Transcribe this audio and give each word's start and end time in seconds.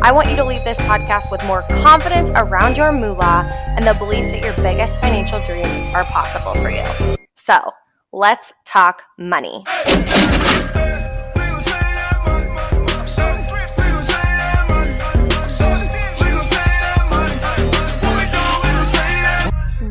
I 0.00 0.12
want 0.12 0.30
you 0.30 0.36
to 0.36 0.44
leave 0.44 0.62
this 0.62 0.78
podcast 0.78 1.28
with 1.28 1.42
more 1.44 1.62
confidence 1.82 2.30
around 2.36 2.76
your 2.76 2.92
moolah 2.92 3.50
and 3.76 3.84
the 3.84 3.94
belief 3.94 4.24
that 4.26 4.40
your 4.40 4.52
biggest 4.62 5.00
financial 5.00 5.40
dreams 5.40 5.76
are 5.92 6.04
possible 6.04 6.54
for 6.54 6.70
you. 6.70 7.16
So, 7.34 7.72
let's 8.12 8.52
talk 8.64 9.02
money. 9.18 9.64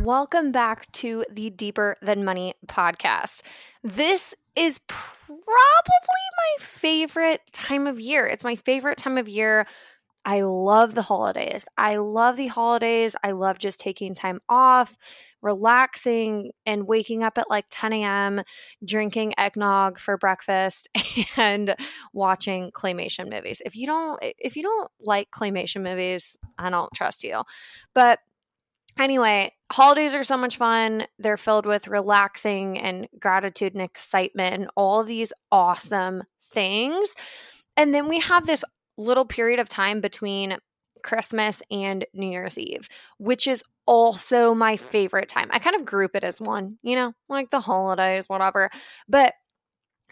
Welcome 0.02 0.54
back 0.54 0.90
to 0.94 1.26
the 1.30 1.50
Deeper 1.50 1.98
Than 2.02 2.24
Money 2.24 2.54
podcast. 2.68 3.42
This 3.84 4.34
is 4.56 4.80
probably 4.88 5.36
my 5.38 6.64
favorite 6.64 7.42
time 7.52 7.88
of 7.88 8.00
year. 8.00 8.26
It's 8.26 8.46
my 8.46 8.56
favorite 8.56 8.98
time 8.98 9.18
of 9.18 9.28
year. 9.28 9.68
I 10.28 10.42
love 10.42 10.94
the 10.94 11.04
holidays. 11.04 11.64
I 11.78 11.96
love 11.96 12.36
the 12.36 12.48
holidays. 12.48 13.16
I 13.24 13.32
love 13.32 13.60
just 13.60 13.80
taking 13.80 14.14
time 14.14 14.42
off, 14.50 14.94
relaxing, 15.42 16.52
and 16.66 16.86
waking 16.86 17.24
up 17.24 17.38
at 17.38 17.50
like 17.50 17.64
10 17.70 17.94
a.m., 17.94 18.42
drinking 18.84 19.36
eggnog 19.38 19.98
for 19.98 20.18
breakfast, 20.18 20.90
and 21.38 21.74
watching 22.12 22.72
claymation 22.72 23.32
movies. 23.32 23.62
If 23.66 23.78
you 23.78 23.88
don't, 23.88 24.22
if 24.22 24.58
you 24.58 24.64
don't 24.64 24.92
like 25.00 25.32
claymation 25.32 25.82
movies, 25.82 26.36
I 26.58 26.72
don't 26.72 26.94
trust 26.94 27.24
you. 27.24 27.44
But 27.96 28.20
Anyway, 29.00 29.54
holidays 29.72 30.16
are 30.16 30.24
so 30.24 30.38
much 30.38 30.58
fun. 30.58 31.06
They're 31.20 31.38
filled 31.38 31.68
with 31.68 31.88
relaxing 31.88 32.80
and 32.80 33.08
gratitude 33.20 33.74
and 33.76 33.84
excitement 33.84 34.56
and 34.56 34.72
all 34.76 35.04
these 35.04 35.32
awesome 35.52 36.24
things. 36.42 37.12
And 37.76 37.94
then 37.94 38.08
we 38.08 38.20
have 38.22 38.48
this 38.48 38.64
little 38.98 39.26
period 39.26 39.60
of 39.60 39.70
time 39.70 40.02
between 40.02 40.58
Christmas 41.04 41.62
and 41.72 42.06
New 42.14 42.30
Year's 42.30 42.58
Eve, 42.58 42.88
which 43.18 43.48
is 43.48 43.64
also 43.86 44.54
my 44.54 44.76
favorite 44.76 45.30
time. 45.30 45.48
I 45.52 45.60
kind 45.60 45.76
of 45.76 45.86
group 45.86 46.16
it 46.16 46.24
as 46.24 46.42
one, 46.42 46.78
you 46.84 46.96
know, 46.96 47.14
like 47.30 47.50
the 47.50 47.62
holidays, 47.62 48.28
whatever. 48.28 48.70
But 49.08 49.34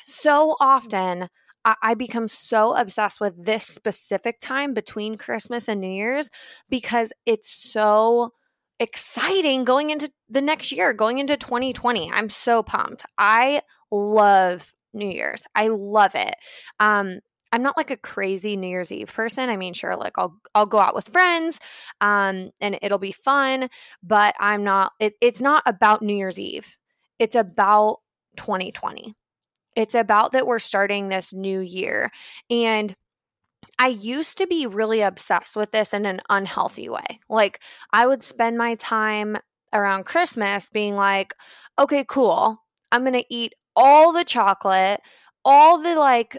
so 0.06 0.56
often, 0.60 1.30
I 1.82 1.96
become 1.96 2.28
so 2.28 2.76
obsessed 2.76 3.20
with 3.20 3.44
this 3.44 3.66
specific 3.66 4.40
time 4.40 4.76
between 4.76 5.18
Christmas 5.18 5.68
and 5.68 5.82
New 5.82 5.90
Year's 5.90 6.30
because 6.70 7.12
it's 7.26 7.50
so 7.50 8.34
exciting 8.80 9.64
going 9.64 9.90
into 9.90 10.12
the 10.30 10.42
next 10.42 10.72
year, 10.72 10.94
going 10.94 11.18
into 11.18 11.36
2020. 11.38 12.12
I'm 12.12 12.30
so 12.30 12.62
pumped. 12.62 13.04
I 13.18 13.62
love 13.90 14.74
New 14.94 15.08
Year's. 15.08 15.42
I 15.56 15.70
love 15.70 16.14
it. 16.14 16.36
Um, 16.80 17.20
I'm 17.52 17.64
not 17.64 17.78
like 17.78 17.92
a 17.92 17.98
crazy 17.98 18.56
New 18.58 18.68
Year's 18.68 18.92
Eve 18.92 19.14
person. 19.14 19.50
I 19.50 19.58
mean, 19.58 19.74
sure, 19.74 19.96
like 19.96 20.18
I'll 20.18 20.36
I'll 20.54 20.66
go 20.66 20.80
out 20.80 20.96
with 20.96 21.10
friends, 21.10 21.60
um, 22.02 22.52
and 22.60 22.78
it'll 22.82 23.00
be 23.00 23.12
fun. 23.12 23.70
But 24.04 24.36
I'm 24.40 24.64
not. 24.64 24.94
It, 25.00 25.14
it's 25.22 25.42
not 25.42 25.64
about 25.66 26.02
New 26.02 26.16
Year's 26.16 26.40
Eve. 26.40 26.78
It's 27.20 27.36
about 27.36 28.00
2020. 28.38 29.14
It's 29.76 29.96
about 29.96 30.32
that 30.34 30.48
we're 30.48 30.60
starting 30.60 31.10
this 31.10 31.34
new 31.34 31.60
year, 31.60 32.12
and 32.50 32.96
I 33.80 33.88
used 33.88 34.38
to 34.38 34.48
be 34.48 34.68
really 34.68 35.02
obsessed 35.02 35.56
with 35.56 35.72
this 35.72 35.94
in 35.94 36.06
an 36.06 36.22
unhealthy 36.30 36.90
way. 36.90 37.20
Like, 37.30 37.62
I 37.92 38.08
would 38.08 38.24
spend 38.24 38.58
my 38.58 38.76
time 38.76 39.38
around 39.74 40.06
Christmas 40.06 40.70
being 40.70 40.96
like, 40.96 41.34
okay, 41.78 42.06
cool. 42.08 42.58
I'm 42.92 43.06
to 43.12 43.26
eat 43.30 43.54
all 43.76 44.14
the 44.14 44.24
chocolate, 44.24 45.02
all 45.44 45.82
the 45.82 45.96
like 45.96 46.38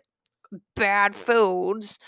bad 0.74 1.14
foods. 1.14 1.98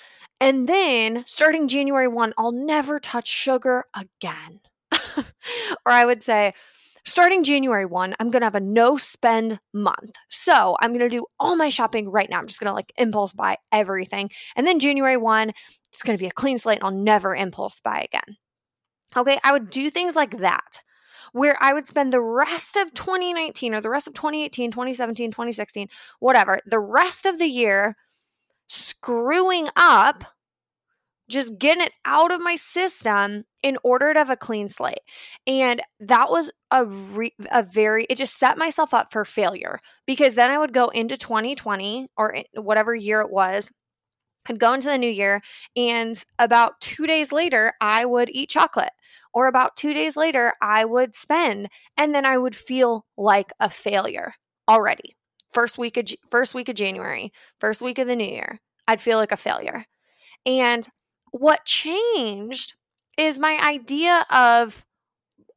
And 0.40 0.68
then 0.68 1.24
starting 1.26 1.68
January 1.68 2.08
1, 2.08 2.34
I'll 2.38 2.52
never 2.52 2.98
touch 2.98 3.26
sugar 3.26 3.84
again. 3.94 4.60
or 5.16 5.92
I 5.92 6.04
would 6.04 6.22
say, 6.22 6.54
starting 7.04 7.42
January 7.42 7.84
1, 7.84 8.14
I'm 8.20 8.30
going 8.30 8.40
to 8.40 8.46
have 8.46 8.54
a 8.54 8.60
no 8.60 8.96
spend 8.96 9.58
month. 9.74 10.14
So 10.28 10.76
I'm 10.80 10.90
going 10.90 11.00
to 11.00 11.08
do 11.08 11.26
all 11.40 11.56
my 11.56 11.68
shopping 11.68 12.08
right 12.08 12.30
now. 12.30 12.38
I'm 12.38 12.46
just 12.46 12.60
going 12.60 12.70
to 12.70 12.74
like 12.74 12.92
impulse 12.96 13.32
buy 13.32 13.56
everything. 13.72 14.30
And 14.54 14.66
then 14.66 14.78
January 14.78 15.16
1, 15.16 15.52
it's 15.92 16.02
going 16.02 16.16
to 16.16 16.22
be 16.22 16.28
a 16.28 16.32
clean 16.32 16.58
slate 16.58 16.78
and 16.78 16.84
I'll 16.84 16.90
never 16.90 17.34
impulse 17.34 17.80
buy 17.80 18.00
again. 18.00 18.36
Okay. 19.16 19.38
I 19.42 19.52
would 19.52 19.70
do 19.70 19.90
things 19.90 20.14
like 20.14 20.38
that 20.38 20.80
where 21.32 21.56
I 21.60 21.72
would 21.72 21.88
spend 21.88 22.12
the 22.12 22.22
rest 22.22 22.76
of 22.76 22.94
2019 22.94 23.74
or 23.74 23.80
the 23.80 23.90
rest 23.90 24.08
of 24.08 24.14
2018, 24.14 24.70
2017, 24.70 25.30
2016, 25.30 25.88
whatever, 26.20 26.58
the 26.66 26.80
rest 26.80 27.26
of 27.26 27.38
the 27.38 27.46
year 27.46 27.96
screwing 28.68 29.68
up 29.76 30.24
just 31.28 31.58
getting 31.58 31.84
it 31.84 31.92
out 32.06 32.32
of 32.32 32.40
my 32.40 32.56
system 32.56 33.44
in 33.62 33.76
order 33.84 34.12
to 34.14 34.18
have 34.18 34.30
a 34.30 34.36
clean 34.36 34.68
slate. 34.68 35.00
And 35.46 35.82
that 36.00 36.30
was 36.30 36.50
a 36.70 36.86
re- 36.86 37.34
a 37.52 37.62
very 37.62 38.06
it 38.08 38.16
just 38.16 38.38
set 38.38 38.56
myself 38.56 38.94
up 38.94 39.12
for 39.12 39.24
failure 39.24 39.78
because 40.06 40.34
then 40.34 40.50
I 40.50 40.58
would 40.58 40.72
go 40.72 40.88
into 40.88 41.16
2020 41.18 42.08
or 42.16 42.36
whatever 42.54 42.94
year 42.94 43.20
it 43.20 43.30
was 43.30 43.66
I'd 44.48 44.60
go 44.60 44.74
into 44.74 44.88
the 44.88 44.98
new 44.98 45.10
year 45.10 45.42
and 45.76 46.22
about 46.38 46.80
2 46.80 47.06
days 47.06 47.32
later 47.32 47.74
I 47.80 48.06
would 48.06 48.30
eat 48.30 48.50
chocolate 48.50 48.92
or 49.34 49.48
about 49.48 49.76
2 49.76 49.94
days 49.94 50.16
later 50.16 50.54
I 50.62 50.86
would 50.86 51.16
spend 51.16 51.68
and 51.98 52.14
then 52.14 52.26
I 52.26 52.38
would 52.38 52.56
feel 52.56 53.06
like 53.18 53.52
a 53.60 53.70
failure 53.70 54.34
already. 54.68 55.16
First 55.48 55.78
week 55.78 55.96
of 55.96 56.06
first 56.30 56.54
week 56.54 56.68
of 56.68 56.74
January, 56.74 57.32
first 57.58 57.80
week 57.80 57.98
of 57.98 58.06
the 58.06 58.16
new 58.16 58.24
year, 58.24 58.60
I'd 58.86 59.00
feel 59.00 59.18
like 59.18 59.32
a 59.32 59.36
failure. 59.36 59.84
And 60.46 60.86
what 61.30 61.64
changed 61.64 62.74
is 63.16 63.38
my 63.38 63.58
idea 63.62 64.24
of 64.30 64.84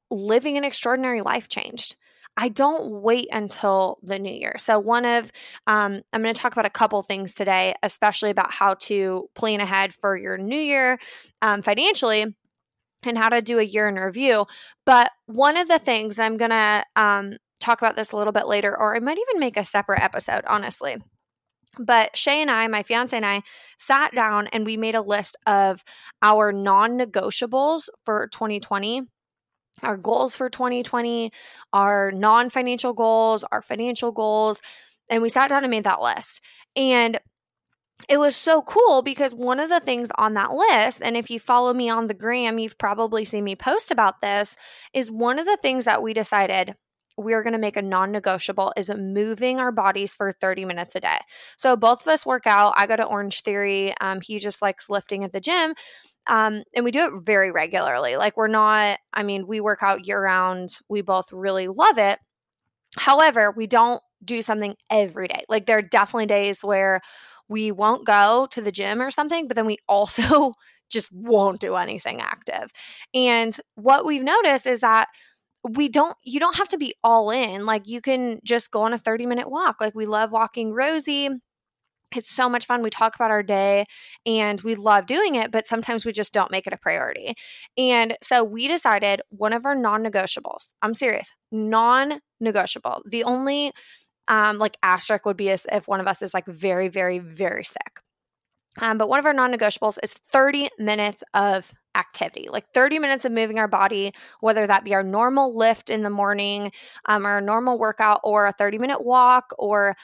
living 0.10 0.58
an 0.58 0.64
extraordinary 0.64 1.22
life 1.22 1.48
changed. 1.48 1.96
I 2.38 2.50
don't 2.50 3.02
wait 3.02 3.28
until 3.32 4.00
the 4.02 4.18
new 4.18 4.34
year. 4.34 4.56
So, 4.58 4.80
one 4.80 5.06
of, 5.06 5.32
um, 5.68 6.02
I'm 6.14 6.22
going 6.22 6.34
to 6.34 6.42
talk 6.42 6.54
about 6.54 6.66
a 6.66 6.70
couple 6.70 7.02
things 7.02 7.34
today, 7.34 7.76
especially 7.84 8.30
about 8.30 8.52
how 8.52 8.76
to 8.86 9.30
plan 9.36 9.60
ahead 9.60 9.94
for 9.94 10.18
your 10.18 10.38
new 10.38 10.60
year 10.60 10.98
um, 11.42 11.62
financially 11.62 12.34
and 13.04 13.18
how 13.18 13.30
to 13.30 13.42
do 13.42 13.60
a 13.60 13.64
year 13.64 13.88
in 13.90 13.96
review. 13.96 14.46
But 14.86 15.12
one 15.26 15.58
of 15.58 15.68
the 15.68 15.80
things 15.80 16.20
I'm 16.20 16.38
going 16.38 16.52
to 16.52 16.86
um, 16.96 17.38
talk 17.62 17.82
about 17.82 17.96
this 17.96 18.12
a 18.12 18.18
little 18.18 18.34
bit 18.34 18.48
later, 18.48 18.78
or 18.78 18.96
I 18.96 19.00
might 19.00 19.18
even 19.18 19.40
make 19.40 19.58
a 19.58 19.66
separate 19.66 20.02
episode, 20.02 20.44
honestly. 20.48 20.98
But 21.80 22.18
Shay 22.18 22.42
and 22.42 22.52
I, 22.52 22.68
my 22.68 22.84
fiance 22.84 23.16
and 23.16 23.26
I, 23.26 23.44
sat 23.78 24.14
down 24.14 24.48
and 24.48 24.66
we 24.66 24.76
made 24.76 24.96
a 24.96 25.02
list 25.02 25.38
of 25.48 25.84
our 26.22 26.52
non 26.52 26.98
negotiables 27.00 27.88
for 28.06 28.28
2020 28.28 29.08
our 29.84 29.98
goals 29.98 30.36
for 30.36 30.50
2020, 30.50 31.32
our 31.74 32.12
non 32.12 32.50
financial 32.50 32.94
goals, 32.94 33.44
our 33.52 33.62
financial 33.62 34.12
goals. 34.12 34.62
And 35.10 35.22
we 35.22 35.30
sat 35.30 35.50
down 35.50 35.64
and 35.64 35.72
made 35.72 35.86
that 35.86 36.02
list. 36.02 36.42
And 36.76 37.20
it 38.10 38.18
was 38.18 38.36
so 38.36 38.62
cool 38.62 39.02
because 39.02 39.34
one 39.34 39.60
of 39.60 39.70
the 39.70 39.80
things 39.80 40.10
on 40.16 40.34
that 40.34 40.52
list, 40.54 41.02
and 41.04 41.16
if 41.16 41.30
you 41.30 41.40
follow 41.40 41.74
me 41.74 41.90
on 41.90 42.08
the 42.08 42.14
gram, 42.14 42.58
you've 42.60 42.78
probably 42.78 43.26
seen 43.26 43.44
me 43.44 43.56
post 43.56 43.92
about 43.92 44.20
this, 44.22 44.56
is 44.94 45.12
one 45.12 45.40
of 45.40 45.46
the 45.46 45.58
things 45.58 45.86
that 45.86 46.02
we 46.02 46.14
decided 46.14 46.76
we 47.22 47.34
are 47.34 47.44
going 47.44 47.54
to 47.54 47.60
make 47.60 47.78
a 47.78 47.82
non 47.82 48.12
negotiable 48.12 48.74
is 48.76 48.90
moving 48.90 49.60
our 49.60 49.72
bodies 49.72 50.14
for 50.14 50.34
30 50.34 50.66
minutes 50.66 50.96
a 50.96 51.00
day. 51.00 51.18
So 51.58 51.76
both 51.76 52.02
of 52.02 52.08
us 52.08 52.26
work 52.26 52.48
out. 52.48 52.74
I 52.78 52.88
go 52.88 52.96
to 52.96 53.06
Orange 53.06 53.42
Theory. 53.42 53.94
Um, 54.02 54.20
he 54.22 54.40
just 54.40 54.62
likes 54.62 54.90
lifting 54.90 55.24
at 55.24 55.34
the 55.34 55.40
gym. 55.40 55.74
Um, 56.28 56.64
and 56.76 56.86
we 56.86 56.92
do 56.92 57.06
it 57.06 57.24
very 57.26 57.52
regularly. 57.52 58.16
Like 58.16 58.38
we're 58.38 58.48
not, 58.48 59.00
I 59.14 59.24
mean, 59.24 59.48
we 59.48 59.60
work 59.60 59.82
out 59.82 60.08
year 60.08 60.22
round. 60.22 60.70
We 60.90 61.02
both 61.02 61.32
really 61.32 61.68
love 61.68 61.98
it. 61.98 62.20
However, 62.98 63.52
we 63.56 63.68
don't 63.68 64.02
do 64.24 64.42
something 64.42 64.76
every 64.90 65.28
day. 65.28 65.44
Like 65.50 65.66
there 65.66 65.78
are 65.78 65.84
definitely 65.84 66.28
days 66.28 66.64
where 66.64 67.02
we 67.48 67.72
won't 67.72 68.06
go 68.06 68.48
to 68.52 68.62
the 68.62 68.72
gym 68.72 69.02
or 69.02 69.10
something, 69.10 69.48
but 69.48 69.56
then 69.56 69.66
we 69.66 69.78
also 69.88 70.54
just 70.90 71.12
won't 71.12 71.62
do 71.62 71.76
anything 71.76 72.20
active. 72.20 72.72
And 73.14 73.58
what 73.76 74.06
we've 74.06 74.24
noticed 74.24 74.68
is 74.68 74.82
that 74.82 75.08
we 75.64 75.90
don't 75.90 76.18
you 76.24 76.40
don't 76.40 76.56
have 76.58 76.68
to 76.70 76.78
be 76.78 76.94
all 77.04 77.30
in 77.32 77.66
like 77.66 77.88
you 77.88 78.02
can 78.02 78.40
just 78.44 78.72
go 78.72 78.82
on 78.84 78.94
a 78.94 78.98
30 78.98 79.26
minute 79.26 79.50
walk 79.50 79.80
like 79.80 79.94
we 79.96 80.06
love 80.06 80.32
walking 80.32 80.74
rosie 80.74 81.30
It's 82.16 82.32
so 82.32 82.50
much 82.50 82.66
fun. 82.66 82.82
We 82.82 82.90
talk 82.90 83.16
about 83.16 83.32
our 83.32 83.44
day 83.44 83.86
and 84.26 84.60
we 84.62 84.76
love 84.76 85.06
doing 85.06 85.36
it, 85.36 85.52
but 85.52 85.68
sometimes 85.68 86.06
we 86.06 86.12
just 86.12 86.34
don't 86.34 86.52
make 86.52 86.68
it 86.68 86.74
a 86.74 86.78
priority. 86.78 87.36
And 87.78 88.18
so 88.22 88.44
we 88.44 88.68
decided 88.68 89.22
one 89.30 89.54
of 89.54 89.66
our 89.66 89.76
non 89.76 90.04
negotiables, 90.04 90.68
I'm 90.82 90.94
serious, 90.94 91.34
non 91.52 92.20
negotiable. 92.40 93.02
The 93.06 93.24
only 93.24 93.72
um, 94.28 94.58
like 94.58 94.78
asterisk 94.84 95.26
would 95.26 95.38
be 95.38 95.50
as 95.52 95.66
if 95.72 95.88
one 95.88 96.02
of 96.02 96.08
us 96.08 96.22
is 96.22 96.34
like 96.34 96.46
very, 96.48 96.90
very, 96.90 97.20
very 97.20 97.64
sick. 97.64 98.02
Um, 98.80 98.98
but 98.98 99.10
one 99.10 99.20
of 99.20 99.26
our 99.26 99.34
non 99.34 99.54
negotiables 99.54 99.98
is 100.04 100.14
30 100.14 100.70
minutes 100.80 101.24
of 101.34 101.74
activity, 101.96 102.48
like 102.50 102.66
30 102.74 103.00
minutes 103.00 103.26
of 103.26 103.32
moving 103.32 103.60
our 103.60 103.68
body, 103.68 104.14
whether 104.40 104.66
that 104.68 104.84
be 104.84 104.94
our 104.94 105.04
normal 105.04 105.56
lift 105.56 105.90
in 105.90 106.04
the 106.04 106.10
morning 106.10 106.72
um, 107.06 107.26
or 107.26 107.38
a 107.38 107.42
normal 107.42 107.78
workout 107.78 108.22
or 108.24 108.48
a 108.48 108.52
30 108.52 108.78
minute 108.78 109.04
walk 109.04 109.54
or 109.58 109.96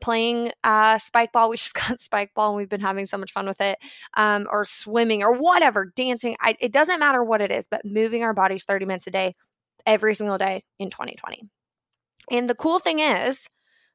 playing 0.00 0.52
uh, 0.64 0.98
spike 0.98 1.32
ball. 1.32 1.48
We 1.50 1.56
just 1.58 1.74
got 1.74 2.00
spike 2.00 2.32
ball 2.34 2.50
and 2.50 2.56
we've 2.56 2.68
been 2.68 2.80
having 2.80 3.04
so 3.06 3.18
much 3.18 3.32
fun 3.32 3.46
with 3.46 3.60
it, 3.60 3.78
um, 4.14 4.46
or 4.50 4.64
swimming 4.64 5.22
or 5.22 5.32
whatever, 5.32 5.92
dancing. 5.96 6.36
I, 6.40 6.56
it 6.60 6.72
doesn't 6.72 7.00
matter 7.00 7.22
what 7.24 7.40
it 7.40 7.50
is, 7.50 7.66
but 7.70 7.84
moving 7.84 8.22
our 8.22 8.34
bodies 8.34 8.64
30 8.64 8.86
minutes 8.86 9.06
a 9.06 9.10
day, 9.10 9.34
every 9.86 10.14
single 10.14 10.38
day 10.38 10.62
in 10.78 10.90
2020. 10.90 11.48
And 12.30 12.48
the 12.48 12.54
cool 12.54 12.78
thing 12.78 13.00
is, 13.00 13.48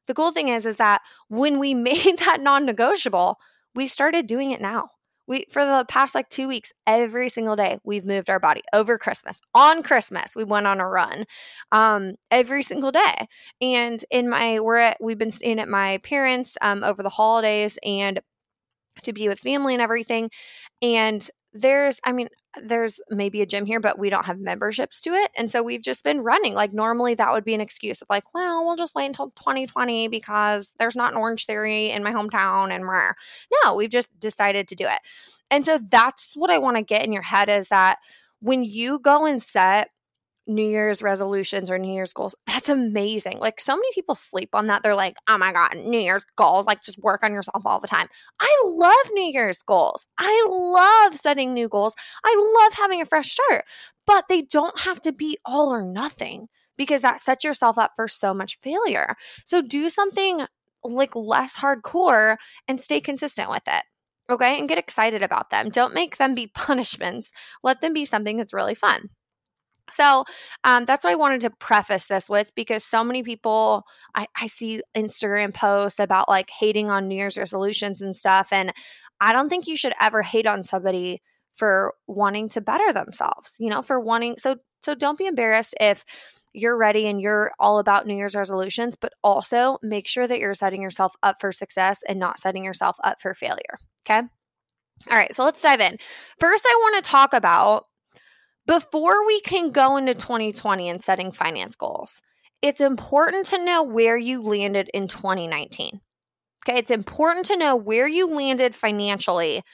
the 0.06 0.14
cool 0.14 0.32
thing 0.32 0.48
is, 0.48 0.66
is 0.66 0.76
that 0.76 1.02
when 1.28 1.58
we 1.58 1.74
made 1.90 2.18
that 2.18 2.40
non 2.40 2.66
negotiable, 2.66 3.38
we 3.74 3.86
started 3.86 4.26
doing 4.26 4.50
it 4.50 4.60
now. 4.60 4.90
We 5.30 5.46
for 5.50 5.64
the 5.64 5.86
past 5.88 6.14
like 6.14 6.28
2 6.28 6.48
weeks 6.48 6.72
every 6.86 7.28
single 7.30 7.56
day 7.56 7.78
we've 7.84 8.04
moved 8.04 8.28
our 8.30 8.40
body 8.40 8.62
over 8.74 8.98
Christmas. 8.98 9.40
On 9.54 9.82
Christmas 9.82 10.34
we 10.36 10.44
went 10.44 10.66
on 10.66 10.80
a 10.80 10.88
run. 10.88 11.24
Um 11.72 12.16
every 12.32 12.64
single 12.64 12.92
day. 12.92 13.28
And 13.62 14.04
in 14.10 14.28
my 14.28 14.60
we're 14.60 14.78
at 14.78 14.98
we've 15.00 15.18
been 15.18 15.32
staying 15.32 15.60
at 15.60 15.68
my 15.68 15.98
parents 15.98 16.56
um 16.62 16.84
over 16.84 17.02
the 17.02 17.08
holidays 17.10 17.78
and 17.84 18.20
to 19.04 19.12
be 19.12 19.28
with 19.28 19.40
family 19.40 19.74
and 19.74 19.82
everything. 19.82 20.30
And 20.82 21.26
there's, 21.52 21.98
I 22.04 22.12
mean, 22.12 22.28
there's 22.62 23.00
maybe 23.10 23.42
a 23.42 23.46
gym 23.46 23.64
here, 23.64 23.80
but 23.80 23.98
we 23.98 24.10
don't 24.10 24.26
have 24.26 24.38
memberships 24.38 25.00
to 25.02 25.10
it. 25.10 25.30
And 25.36 25.50
so 25.50 25.62
we've 25.62 25.82
just 25.82 26.02
been 26.02 26.20
running. 26.20 26.54
Like 26.54 26.72
normally 26.72 27.14
that 27.14 27.32
would 27.32 27.44
be 27.44 27.54
an 27.54 27.60
excuse 27.60 28.02
of 28.02 28.08
like, 28.10 28.24
well, 28.34 28.64
we'll 28.64 28.76
just 28.76 28.94
wait 28.94 29.06
until 29.06 29.30
2020 29.30 30.08
because 30.08 30.74
there's 30.78 30.96
not 30.96 31.12
an 31.12 31.18
Orange 31.18 31.46
Theory 31.46 31.90
in 31.90 32.02
my 32.02 32.12
hometown 32.12 32.74
and 32.74 32.84
rah. 32.86 33.12
No, 33.64 33.74
we've 33.74 33.90
just 33.90 34.18
decided 34.18 34.66
to 34.68 34.74
do 34.74 34.84
it. 34.84 35.00
And 35.50 35.64
so 35.64 35.78
that's 35.78 36.32
what 36.34 36.50
I 36.50 36.58
want 36.58 36.76
to 36.76 36.82
get 36.82 37.04
in 37.04 37.12
your 37.12 37.22
head 37.22 37.48
is 37.48 37.68
that 37.68 37.98
when 38.40 38.64
you 38.64 38.98
go 38.98 39.26
and 39.26 39.40
set 39.40 39.90
New 40.50 40.68
Year's 40.68 41.02
resolutions 41.02 41.70
or 41.70 41.78
New 41.78 41.94
Year's 41.94 42.12
goals. 42.12 42.34
That's 42.46 42.68
amazing. 42.68 43.38
Like 43.38 43.60
so 43.60 43.74
many 43.74 43.88
people 43.94 44.14
sleep 44.14 44.54
on 44.54 44.66
that. 44.66 44.82
They're 44.82 44.96
like, 44.96 45.16
oh 45.28 45.38
my 45.38 45.52
God, 45.52 45.76
New 45.76 45.98
Year's 45.98 46.24
goals, 46.36 46.66
like 46.66 46.82
just 46.82 46.98
work 46.98 47.22
on 47.22 47.32
yourself 47.32 47.62
all 47.64 47.78
the 47.78 47.86
time. 47.86 48.08
I 48.40 48.62
love 48.64 49.12
New 49.12 49.30
Year's 49.32 49.62
goals. 49.62 50.06
I 50.18 50.46
love 50.50 51.14
setting 51.14 51.54
new 51.54 51.68
goals. 51.68 51.94
I 52.24 52.62
love 52.64 52.74
having 52.74 53.00
a 53.00 53.06
fresh 53.06 53.30
start, 53.30 53.64
but 54.06 54.26
they 54.28 54.42
don't 54.42 54.80
have 54.80 55.00
to 55.02 55.12
be 55.12 55.38
all 55.44 55.72
or 55.72 55.82
nothing 55.82 56.48
because 56.76 57.02
that 57.02 57.20
sets 57.20 57.44
yourself 57.44 57.78
up 57.78 57.92
for 57.94 58.08
so 58.08 58.34
much 58.34 58.58
failure. 58.60 59.14
So 59.44 59.62
do 59.62 59.88
something 59.88 60.46
like 60.82 61.14
less 61.14 61.56
hardcore 61.56 62.36
and 62.66 62.80
stay 62.80 63.00
consistent 63.00 63.50
with 63.50 63.62
it. 63.68 63.84
Okay. 64.30 64.58
And 64.58 64.68
get 64.68 64.78
excited 64.78 65.22
about 65.22 65.50
them. 65.50 65.68
Don't 65.68 65.94
make 65.94 66.16
them 66.16 66.34
be 66.34 66.46
punishments. 66.54 67.30
Let 67.62 67.80
them 67.80 67.92
be 67.92 68.04
something 68.04 68.36
that's 68.36 68.54
really 68.54 68.74
fun. 68.74 69.10
So 69.92 70.24
um, 70.64 70.84
that's 70.84 71.04
what 71.04 71.12
I 71.12 71.16
wanted 71.16 71.42
to 71.42 71.50
preface 71.50 72.06
this 72.06 72.28
with 72.28 72.54
because 72.54 72.84
so 72.84 73.04
many 73.04 73.22
people, 73.22 73.84
I, 74.14 74.26
I 74.36 74.46
see 74.46 74.82
Instagram 74.96 75.54
posts 75.54 76.00
about 76.00 76.28
like 76.28 76.50
hating 76.50 76.90
on 76.90 77.08
New 77.08 77.16
Year's 77.16 77.38
resolutions 77.38 78.00
and 78.00 78.16
stuff. 78.16 78.48
And 78.52 78.72
I 79.20 79.32
don't 79.32 79.48
think 79.48 79.66
you 79.66 79.76
should 79.76 79.92
ever 80.00 80.22
hate 80.22 80.46
on 80.46 80.64
somebody 80.64 81.22
for 81.54 81.94
wanting 82.06 82.48
to 82.50 82.60
better 82.60 82.92
themselves, 82.92 83.56
you 83.58 83.68
know, 83.68 83.82
for 83.82 84.00
wanting. 84.00 84.36
So, 84.38 84.56
so 84.82 84.94
don't 84.94 85.18
be 85.18 85.26
embarrassed 85.26 85.74
if 85.80 86.04
you're 86.52 86.76
ready 86.76 87.06
and 87.06 87.20
you're 87.20 87.52
all 87.58 87.78
about 87.78 88.06
New 88.06 88.16
Year's 88.16 88.34
resolutions, 88.34 88.96
but 88.96 89.12
also 89.22 89.78
make 89.82 90.08
sure 90.08 90.26
that 90.26 90.40
you're 90.40 90.54
setting 90.54 90.82
yourself 90.82 91.14
up 91.22 91.36
for 91.40 91.52
success 91.52 92.00
and 92.08 92.18
not 92.18 92.38
setting 92.38 92.64
yourself 92.64 92.96
up 93.04 93.20
for 93.20 93.34
failure. 93.34 93.78
Okay. 94.08 94.26
All 95.10 95.16
right. 95.16 95.32
So 95.32 95.44
let's 95.44 95.62
dive 95.62 95.80
in. 95.80 95.96
First, 96.38 96.66
I 96.66 96.76
want 96.80 97.04
to 97.04 97.10
talk 97.10 97.32
about 97.32 97.86
before 98.70 99.26
we 99.26 99.40
can 99.40 99.72
go 99.72 99.96
into 99.96 100.14
2020 100.14 100.88
and 100.88 101.02
setting 101.02 101.32
finance 101.32 101.74
goals, 101.74 102.22
it's 102.62 102.80
important 102.80 103.46
to 103.46 103.64
know 103.64 103.82
where 103.82 104.16
you 104.16 104.40
landed 104.40 104.88
in 104.94 105.08
2019. 105.08 106.00
Okay, 106.62 106.78
it's 106.78 106.92
important 106.92 107.46
to 107.46 107.56
know 107.56 107.74
where 107.74 108.06
you 108.06 108.28
landed 108.28 108.72
financially 108.72 109.64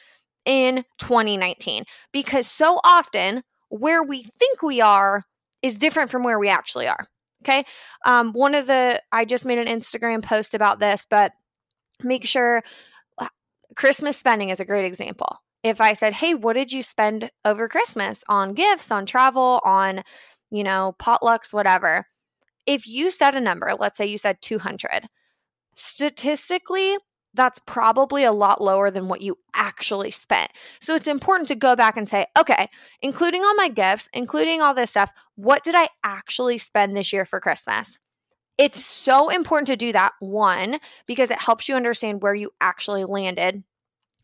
in 0.46 0.82
2019 0.96 1.84
because 2.10 2.46
so 2.46 2.80
often 2.84 3.42
where 3.68 4.02
we 4.02 4.22
think 4.22 4.62
we 4.62 4.80
are 4.80 5.24
is 5.62 5.74
different 5.74 6.10
from 6.10 6.22
where 6.22 6.38
we 6.38 6.48
actually 6.48 6.88
are. 6.88 7.04
Okay, 7.44 7.64
um, 8.06 8.32
one 8.32 8.54
of 8.54 8.66
the, 8.66 9.02
I 9.12 9.26
just 9.26 9.44
made 9.44 9.58
an 9.58 9.66
Instagram 9.66 10.22
post 10.22 10.54
about 10.54 10.78
this, 10.78 11.06
but 11.10 11.32
make 12.02 12.24
sure 12.24 12.62
uh, 13.18 13.28
Christmas 13.74 14.16
spending 14.16 14.48
is 14.48 14.60
a 14.60 14.64
great 14.64 14.86
example 14.86 15.36
if 15.66 15.80
I 15.80 15.92
said, 15.92 16.12
Hey, 16.12 16.34
what 16.34 16.54
did 16.54 16.72
you 16.72 16.82
spend 16.82 17.30
over 17.44 17.68
Christmas 17.68 18.22
on 18.28 18.54
gifts, 18.54 18.90
on 18.90 19.06
travel, 19.06 19.60
on, 19.64 20.02
you 20.50 20.64
know, 20.64 20.94
potlucks, 20.98 21.52
whatever? 21.52 22.06
If 22.66 22.86
you 22.86 23.10
said 23.10 23.34
a 23.34 23.40
number, 23.40 23.72
let's 23.78 23.96
say 23.96 24.06
you 24.06 24.18
said 24.18 24.38
200, 24.42 25.08
statistically, 25.74 26.96
that's 27.34 27.60
probably 27.66 28.24
a 28.24 28.32
lot 28.32 28.62
lower 28.62 28.90
than 28.90 29.08
what 29.08 29.20
you 29.20 29.36
actually 29.54 30.10
spent. 30.10 30.50
So 30.80 30.94
it's 30.94 31.06
important 31.06 31.48
to 31.48 31.54
go 31.54 31.76
back 31.76 31.96
and 31.96 32.08
say, 32.08 32.26
okay, 32.38 32.68
including 33.02 33.42
all 33.44 33.54
my 33.54 33.68
gifts, 33.68 34.08
including 34.12 34.62
all 34.62 34.74
this 34.74 34.90
stuff, 34.90 35.12
what 35.36 35.62
did 35.62 35.74
I 35.74 35.88
actually 36.02 36.58
spend 36.58 36.96
this 36.96 37.12
year 37.12 37.26
for 37.26 37.38
Christmas? 37.38 37.98
It's 38.58 38.84
so 38.84 39.28
important 39.28 39.66
to 39.66 39.76
do 39.76 39.92
that, 39.92 40.14
one, 40.18 40.78
because 41.06 41.30
it 41.30 41.40
helps 41.40 41.68
you 41.68 41.76
understand 41.76 42.22
where 42.22 42.34
you 42.34 42.50
actually 42.60 43.04
landed 43.04 43.62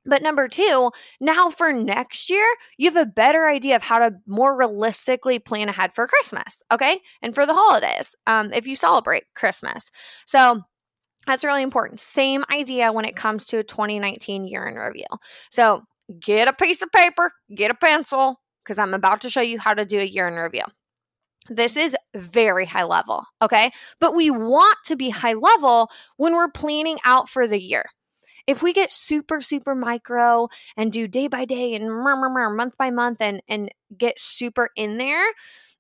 but 0.05 0.23
number 0.23 0.49
two, 0.49 0.91
now 1.21 1.51
for 1.51 1.73
next 1.73 2.29
year, 2.31 2.47
you 2.77 2.91
have 2.91 2.97
a 2.97 3.11
better 3.11 3.47
idea 3.47 3.77
of 3.77 3.83
how 3.83 3.99
to 3.99 4.15
more 4.27 4.57
realistically 4.57 5.39
plan 5.39 5.69
ahead 5.69 5.93
for 5.93 6.07
Christmas, 6.07 6.63
okay? 6.73 7.01
And 7.23 7.35
for 7.35 7.47
the 7.47 7.55
holidays, 7.55 8.15
um, 8.27 8.53
if 8.53 8.67
you 8.67 8.75
celebrate 8.75 9.25
Christmas. 9.35 9.85
So 10.27 10.63
that's 11.27 11.45
really 11.45 11.63
important. 11.63 12.01
Same 12.01 12.45
idea 12.53 12.93
when 12.93 13.05
it 13.05 13.17
comes 13.17 13.47
to 13.47 13.59
a 13.59 13.63
2019 13.63 14.45
year 14.45 14.67
in 14.67 14.75
review. 14.75 15.07
So 15.51 15.83
get 16.19 16.49
a 16.49 16.53
piece 16.53 16.83
of 16.83 16.91
paper, 16.91 17.33
get 17.55 17.71
a 17.71 17.75
pencil, 17.75 18.41
because 18.65 18.79
I'm 18.79 18.95
about 18.95 19.21
to 19.23 19.31
show 19.31 19.41
you 19.41 19.59
how 19.59 19.75
to 19.75 19.85
do 19.85 19.99
a 19.99 20.05
year 20.05 20.27
in 20.27 20.35
review. 20.35 20.65
This 21.49 21.77
is 21.77 21.97
very 22.15 22.67
high 22.67 22.85
level, 22.85 23.25
okay? 23.41 23.73
But 24.01 24.15
we 24.15 24.31
want 24.31 24.79
to 24.87 24.97
be 24.97 25.11
high 25.11 25.33
level 25.33 25.91
when 26.17 26.35
we're 26.35 26.51
planning 26.51 26.99
out 27.05 27.29
for 27.29 27.49
the 27.49 27.61
year. 27.61 27.85
If 28.47 28.63
we 28.63 28.73
get 28.73 28.93
super, 28.93 29.41
super 29.41 29.75
micro 29.75 30.49
and 30.77 30.93
do 30.93 31.07
day 31.07 31.29
by 31.29 31.45
day 31.45 31.75
and 31.75 31.91
month 31.91 32.77
by 32.77 32.91
month 32.91 33.21
and, 33.21 33.43
and 33.49 33.71
get 33.97 34.19
super 34.19 34.71
in 34.77 34.99
there, 34.99 35.25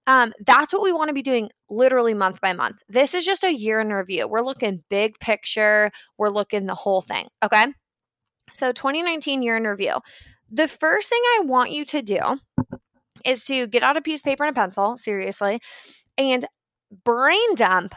um, 0.06 0.32
that's 0.44 0.72
what 0.72 0.82
we 0.82 0.92
want 0.92 1.08
to 1.08 1.14
be 1.14 1.22
doing 1.22 1.50
literally 1.70 2.14
month 2.14 2.40
by 2.40 2.52
month. 2.52 2.78
This 2.88 3.14
is 3.14 3.24
just 3.24 3.44
a 3.44 3.54
year 3.54 3.80
in 3.80 3.90
review. 3.90 4.26
We're 4.26 4.42
looking 4.42 4.82
big 4.88 5.18
picture, 5.20 5.90
we're 6.18 6.30
looking 6.30 6.66
the 6.66 6.74
whole 6.74 7.00
thing. 7.00 7.28
Okay. 7.42 7.66
So, 8.52 8.72
2019 8.72 9.42
year 9.42 9.56
in 9.56 9.64
review. 9.64 9.94
The 10.50 10.68
first 10.68 11.08
thing 11.08 11.22
I 11.38 11.42
want 11.44 11.70
you 11.70 11.84
to 11.86 12.02
do 12.02 12.18
is 13.24 13.46
to 13.46 13.66
get 13.66 13.82
out 13.82 13.96
a 13.96 14.02
piece 14.02 14.20
of 14.20 14.24
paper 14.24 14.44
and 14.44 14.56
a 14.56 14.60
pencil, 14.60 14.96
seriously, 14.96 15.60
and 16.18 16.44
brain 17.04 17.54
dump 17.54 17.94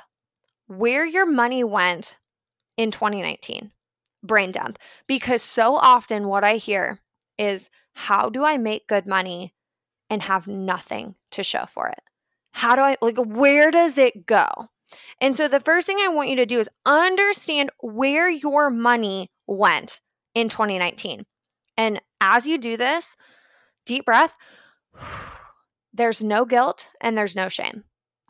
where 0.68 1.06
your 1.06 1.26
money 1.26 1.64
went 1.64 2.18
in 2.78 2.92
2019 2.92 3.72
brain 4.28 4.52
dump 4.52 4.80
because 5.08 5.42
so 5.42 5.76
often 5.76 6.28
what 6.28 6.44
I 6.44 6.58
hear 6.58 7.00
is 7.38 7.70
how 7.94 8.30
do 8.30 8.44
I 8.44 8.58
make 8.58 8.88
good 8.88 9.06
money 9.06 9.54
and 10.10 10.22
have 10.22 10.48
nothing 10.48 11.16
to 11.32 11.44
show 11.44 11.66
for 11.66 11.88
it? 11.88 12.02
How 12.52 12.76
do 12.76 12.82
I, 12.82 12.98
like, 13.02 13.18
where 13.18 13.72
does 13.72 13.98
it 13.98 14.26
go? 14.26 14.48
And 15.20 15.36
so 15.36 15.48
the 15.48 15.60
first 15.60 15.88
thing 15.88 15.98
I 16.02 16.10
want 16.10 16.30
you 16.30 16.36
to 16.38 16.46
do 16.46 16.60
is 16.60 16.70
understand 16.86 17.70
where 17.80 18.30
your 18.30 18.70
money 18.70 19.30
went 19.48 20.00
in 20.34 20.50
2019. 20.50 21.26
And 21.78 22.02
as 22.22 22.48
you 22.48 22.58
do 22.58 22.78
this, 22.78 23.16
deep 23.86 24.06
breath, 24.06 24.36
there's 25.94 26.24
no 26.24 26.46
guilt 26.46 26.90
and 27.02 27.18
there's 27.18 27.36
no 27.36 27.50
shame. 27.50 27.84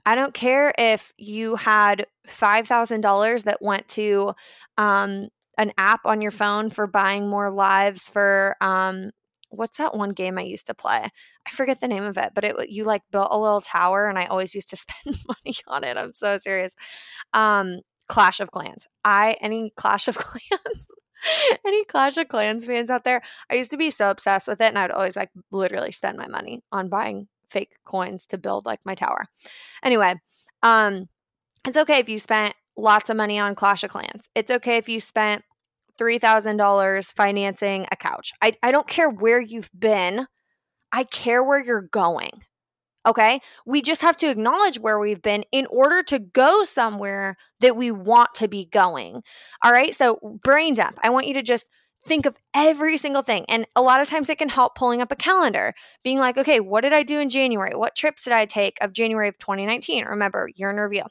I 0.05 0.13
don't 0.13 0.33
care 0.33 0.71
if 0.77 1.11
you 1.17 1.55
had 1.55 2.05
$5,000 2.27 3.43
that 3.43 3.61
went 3.61 3.87
to 3.89 4.33
um, 4.77 5.29
an 5.57 5.71
app 5.77 6.05
on 6.05 6.21
your 6.21 6.31
phone 6.31 6.69
for 6.69 6.87
buying 6.87 7.29
more 7.29 7.49
lives 7.49 8.07
for 8.07 8.55
um 8.61 9.11
what's 9.49 9.77
that 9.77 9.95
one 9.95 10.09
game 10.09 10.37
I 10.37 10.41
used 10.41 10.65
to 10.67 10.73
play? 10.73 11.09
I 11.47 11.49
forget 11.49 11.79
the 11.79 11.87
name 11.87 12.03
of 12.03 12.17
it, 12.17 12.31
but 12.33 12.43
it 12.43 12.69
you 12.69 12.83
like 12.83 13.03
built 13.11 13.29
a 13.31 13.39
little 13.39 13.61
tower 13.61 14.07
and 14.07 14.17
I 14.17 14.25
always 14.25 14.53
used 14.55 14.69
to 14.69 14.75
spend 14.77 15.17
money 15.27 15.55
on 15.67 15.83
it. 15.83 15.97
I'm 15.97 16.13
so 16.15 16.37
serious. 16.37 16.75
Um 17.33 17.77
Clash 18.07 18.39
of 18.39 18.51
Clans. 18.51 18.85
I 19.03 19.35
any 19.41 19.71
Clash 19.75 20.07
of 20.07 20.17
Clans. 20.17 20.87
Any 21.65 21.83
Clash 21.85 22.17
of 22.17 22.27
Clans 22.27 22.65
fans 22.65 22.91
out 22.91 23.03
there? 23.03 23.21
I 23.49 23.55
used 23.55 23.71
to 23.71 23.77
be 23.77 23.89
so 23.89 24.11
obsessed 24.11 24.47
with 24.47 24.61
it, 24.61 24.65
and 24.65 24.77
I'd 24.77 24.91
always 24.91 25.15
like 25.15 25.31
literally 25.51 25.91
spend 25.91 26.17
my 26.17 26.27
money 26.27 26.61
on 26.71 26.87
buying 26.89 27.27
fake 27.49 27.77
coins 27.83 28.25
to 28.27 28.37
build 28.37 28.65
like 28.65 28.79
my 28.85 28.95
tower. 28.95 29.25
Anyway, 29.83 30.13
um, 30.61 31.07
it's 31.65 31.77
okay 31.77 31.99
if 31.99 32.09
you 32.09 32.19
spent 32.19 32.53
lots 32.77 33.09
of 33.09 33.17
money 33.17 33.39
on 33.39 33.55
Clash 33.55 33.83
of 33.83 33.89
Clans. 33.89 34.29
It's 34.35 34.51
okay 34.51 34.77
if 34.77 34.89
you 34.89 34.99
spent 34.99 35.43
$3,000 35.99 37.13
financing 37.13 37.85
a 37.91 37.95
couch. 37.95 38.31
I, 38.41 38.53
I 38.61 38.71
don't 38.71 38.87
care 38.87 39.09
where 39.09 39.39
you've 39.39 39.71
been, 39.77 40.27
I 40.91 41.03
care 41.05 41.43
where 41.43 41.59
you're 41.59 41.81
going. 41.81 42.31
Okay. 43.05 43.39
We 43.65 43.81
just 43.81 44.01
have 44.01 44.17
to 44.17 44.29
acknowledge 44.29 44.79
where 44.79 44.97
we've 44.97 45.21
been 45.21 45.43
in 45.51 45.67
order 45.67 46.01
to 46.03 46.17
go 46.17 46.63
somewhere 46.63 47.37
that 47.59 47.75
we 47.77 47.91
want 47.91 48.33
to 48.35 48.47
be 48.47 48.65
going. 48.65 49.21
All 49.63 49.71
right. 49.71 49.93
So, 49.93 50.39
brain 50.43 50.73
dump. 50.73 50.97
I 51.03 51.11
want 51.11 51.27
you 51.27 51.35
to 51.35 51.43
just 51.43 51.69
think 52.07 52.25
of 52.25 52.37
every 52.53 52.97
single 52.97 53.21
thing. 53.21 53.45
And 53.47 53.65
a 53.75 53.81
lot 53.81 54.01
of 54.01 54.07
times 54.07 54.29
it 54.29 54.37
can 54.37 54.49
help 54.49 54.75
pulling 54.75 55.01
up 55.01 55.11
a 55.11 55.15
calendar, 55.15 55.73
being 56.03 56.19
like, 56.19 56.37
okay, 56.37 56.59
what 56.59 56.81
did 56.81 56.93
I 56.93 57.03
do 57.03 57.19
in 57.19 57.29
January? 57.29 57.75
What 57.75 57.95
trips 57.95 58.23
did 58.23 58.33
I 58.33 58.45
take 58.45 58.77
of 58.81 58.93
January 58.93 59.27
of 59.27 59.37
2019? 59.37 60.05
Remember, 60.05 60.49
year 60.55 60.71
in 60.71 60.77
review. 60.77 61.03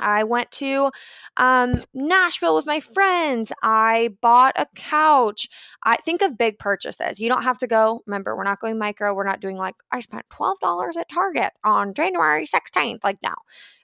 I 0.00 0.24
went 0.24 0.50
to 0.52 0.90
um, 1.36 1.82
Nashville 1.94 2.56
with 2.56 2.66
my 2.66 2.80
friends. 2.80 3.52
I 3.62 4.10
bought 4.20 4.54
a 4.56 4.66
couch. 4.74 5.48
I 5.84 5.96
think 5.96 6.22
of 6.22 6.38
big 6.38 6.58
purchases. 6.58 7.20
You 7.20 7.28
don't 7.28 7.42
have 7.42 7.58
to 7.58 7.66
go. 7.66 8.02
Remember, 8.06 8.36
we're 8.36 8.44
not 8.44 8.60
going 8.60 8.78
micro. 8.78 9.14
We're 9.14 9.24
not 9.24 9.40
doing 9.40 9.56
like, 9.56 9.76
I 9.92 10.00
spent 10.00 10.26
$12 10.30 10.96
at 10.96 11.08
Target 11.08 11.52
on 11.64 11.94
January 11.94 12.44
16th. 12.44 13.04
Like, 13.04 13.18
no, 13.22 13.34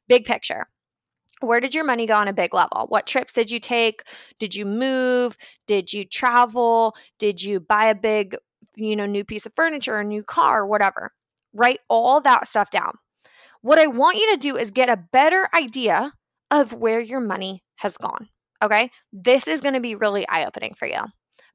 big 0.08 0.24
picture. 0.24 0.66
Where 1.40 1.60
did 1.60 1.74
your 1.74 1.84
money 1.84 2.06
go 2.06 2.14
on 2.14 2.28
a 2.28 2.32
big 2.32 2.54
level? 2.54 2.86
What 2.88 3.06
trips 3.06 3.32
did 3.32 3.50
you 3.50 3.58
take? 3.58 4.02
Did 4.38 4.54
you 4.54 4.64
move? 4.64 5.36
Did 5.66 5.92
you 5.92 6.04
travel? 6.04 6.94
Did 7.18 7.42
you 7.42 7.60
buy 7.60 7.86
a 7.86 7.94
big, 7.94 8.36
you 8.76 8.96
know, 8.96 9.06
new 9.06 9.24
piece 9.24 9.44
of 9.44 9.54
furniture, 9.54 9.98
a 9.98 10.04
new 10.04 10.22
car, 10.22 10.66
whatever? 10.66 11.12
Write 11.52 11.80
all 11.88 12.20
that 12.22 12.48
stuff 12.48 12.70
down. 12.70 12.98
What 13.64 13.78
I 13.78 13.86
want 13.86 14.18
you 14.18 14.30
to 14.30 14.36
do 14.36 14.58
is 14.58 14.70
get 14.70 14.90
a 14.90 15.04
better 15.10 15.48
idea 15.54 16.12
of 16.50 16.74
where 16.74 17.00
your 17.00 17.20
money 17.20 17.64
has 17.76 17.94
gone. 17.94 18.28
Okay. 18.62 18.90
This 19.10 19.48
is 19.48 19.62
going 19.62 19.72
to 19.72 19.80
be 19.80 19.94
really 19.94 20.28
eye 20.28 20.44
opening 20.44 20.74
for 20.74 20.86
you 20.86 21.00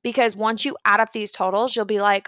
because 0.02 0.36
once 0.36 0.66
you 0.66 0.76
add 0.86 1.00
up 1.00 1.14
these 1.14 1.32
totals, 1.32 1.76
you'll 1.76 1.86
be 1.86 2.02
like, 2.02 2.28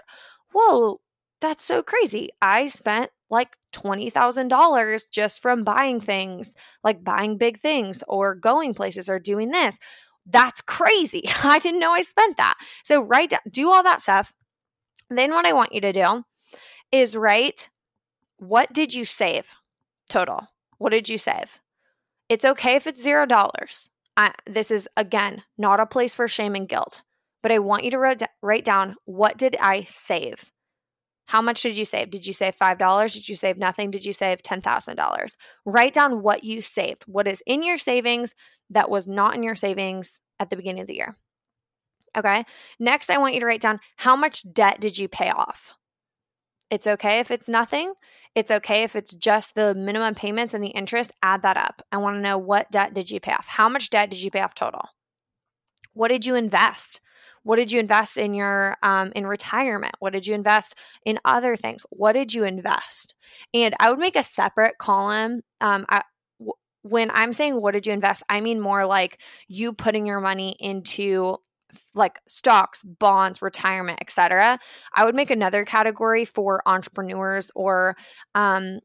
whoa, 0.52 1.00
that's 1.40 1.64
so 1.64 1.82
crazy. 1.82 2.28
I 2.40 2.66
spent 2.66 3.10
like 3.28 3.56
$20,000 3.72 5.10
just 5.10 5.42
from 5.42 5.64
buying 5.64 5.98
things, 5.98 6.54
like 6.84 7.02
buying 7.02 7.36
big 7.36 7.58
things 7.58 8.04
or 8.06 8.36
going 8.36 8.74
places 8.74 9.08
or 9.08 9.18
doing 9.18 9.50
this. 9.50 9.80
That's 10.24 10.60
crazy. 10.60 11.24
I 11.42 11.58
didn't 11.58 11.80
know 11.80 11.90
I 11.90 12.02
spent 12.02 12.36
that. 12.36 12.54
So 12.84 13.02
write 13.02 13.30
down, 13.30 13.40
do 13.50 13.68
all 13.72 13.82
that 13.82 14.00
stuff. 14.00 14.32
Then 15.10 15.32
what 15.32 15.44
I 15.44 15.54
want 15.54 15.74
you 15.74 15.80
to 15.80 15.92
do 15.92 16.22
is 16.92 17.16
write 17.16 17.68
what 18.36 18.72
did 18.72 18.94
you 18.94 19.04
save? 19.04 19.56
Total. 20.12 20.46
What 20.78 20.90
did 20.90 21.08
you 21.08 21.18
save? 21.18 21.58
It's 22.28 22.44
okay 22.44 22.76
if 22.76 22.86
it's 22.86 23.02
zero 23.02 23.26
dollars. 23.26 23.88
This 24.46 24.70
is, 24.70 24.88
again, 24.96 25.42
not 25.58 25.80
a 25.80 25.86
place 25.86 26.14
for 26.14 26.28
shame 26.28 26.54
and 26.54 26.68
guilt, 26.68 27.02
but 27.42 27.50
I 27.50 27.58
want 27.58 27.84
you 27.84 27.90
to 27.92 27.98
write, 27.98 28.22
write 28.42 28.64
down 28.64 28.94
what 29.04 29.36
did 29.36 29.56
I 29.60 29.84
save? 29.84 30.50
How 31.26 31.40
much 31.40 31.62
did 31.62 31.78
you 31.78 31.84
save? 31.84 32.10
Did 32.10 32.26
you 32.26 32.32
save 32.32 32.56
$5? 32.56 33.12
Did 33.14 33.28
you 33.28 33.36
save 33.36 33.56
nothing? 33.56 33.90
Did 33.90 34.04
you 34.04 34.12
save 34.12 34.42
$10,000? 34.42 35.34
Write 35.64 35.94
down 35.94 36.22
what 36.22 36.44
you 36.44 36.60
saved, 36.60 37.04
what 37.06 37.26
is 37.26 37.42
in 37.46 37.62
your 37.62 37.78
savings 37.78 38.34
that 38.70 38.90
was 38.90 39.06
not 39.06 39.34
in 39.34 39.42
your 39.42 39.54
savings 39.54 40.20
at 40.38 40.50
the 40.50 40.56
beginning 40.56 40.82
of 40.82 40.88
the 40.88 40.96
year. 40.96 41.16
Okay. 42.16 42.44
Next, 42.78 43.08
I 43.10 43.18
want 43.18 43.34
you 43.34 43.40
to 43.40 43.46
write 43.46 43.62
down 43.62 43.80
how 43.96 44.14
much 44.14 44.44
debt 44.52 44.80
did 44.80 44.98
you 44.98 45.08
pay 45.08 45.30
off? 45.30 45.72
It's 46.72 46.86
okay 46.86 47.18
if 47.18 47.30
it's 47.30 47.50
nothing. 47.50 47.92
It's 48.34 48.50
okay 48.50 48.82
if 48.82 48.96
it's 48.96 49.12
just 49.12 49.54
the 49.54 49.74
minimum 49.74 50.14
payments 50.14 50.54
and 50.54 50.64
the 50.64 50.68
interest, 50.68 51.12
add 51.22 51.42
that 51.42 51.58
up. 51.58 51.82
I 51.92 51.98
want 51.98 52.16
to 52.16 52.22
know 52.22 52.38
what 52.38 52.70
debt 52.70 52.94
did 52.94 53.10
you 53.10 53.20
pay 53.20 53.32
off? 53.32 53.46
How 53.46 53.68
much 53.68 53.90
debt 53.90 54.08
did 54.08 54.22
you 54.22 54.30
pay 54.30 54.40
off 54.40 54.54
total? 54.54 54.80
What 55.92 56.08
did 56.08 56.24
you 56.24 56.34
invest? 56.34 57.00
What 57.42 57.56
did 57.56 57.70
you 57.72 57.78
invest 57.78 58.16
in 58.16 58.32
your 58.32 58.78
um, 58.82 59.12
in 59.14 59.26
retirement? 59.26 59.96
What 59.98 60.14
did 60.14 60.26
you 60.26 60.34
invest 60.34 60.74
in 61.04 61.18
other 61.26 61.56
things? 61.56 61.84
What 61.90 62.12
did 62.12 62.32
you 62.32 62.44
invest? 62.44 63.14
And 63.52 63.74
I 63.78 63.90
would 63.90 63.98
make 63.98 64.16
a 64.16 64.22
separate 64.22 64.78
column. 64.78 65.42
Um, 65.60 65.84
when 66.80 67.10
I'm 67.10 67.34
saying 67.34 67.60
what 67.60 67.74
did 67.74 67.86
you 67.86 67.92
invest, 67.92 68.22
I 68.30 68.40
mean 68.40 68.60
more 68.60 68.86
like 68.86 69.20
you 69.46 69.74
putting 69.74 70.06
your 70.06 70.20
money 70.20 70.56
into 70.58 71.36
like 71.94 72.20
stocks, 72.28 72.82
bonds, 72.82 73.42
retirement, 73.42 73.98
etc. 74.00 74.58
I 74.94 75.04
would 75.04 75.14
make 75.14 75.30
another 75.30 75.64
category 75.64 76.24
for 76.24 76.62
entrepreneurs 76.66 77.50
or 77.54 77.96
um, 78.34 78.80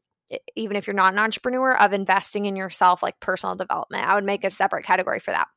even 0.56 0.76
if 0.76 0.86
you're 0.86 0.94
not 0.94 1.12
an 1.12 1.18
entrepreneur 1.18 1.76
of 1.76 1.92
investing 1.92 2.46
in 2.46 2.56
yourself 2.56 3.02
like 3.02 3.20
personal 3.20 3.54
development. 3.54 4.06
I 4.06 4.14
would 4.14 4.24
make 4.24 4.44
a 4.44 4.50
separate 4.50 4.84
category 4.84 5.20
for 5.20 5.30
that. 5.30 5.48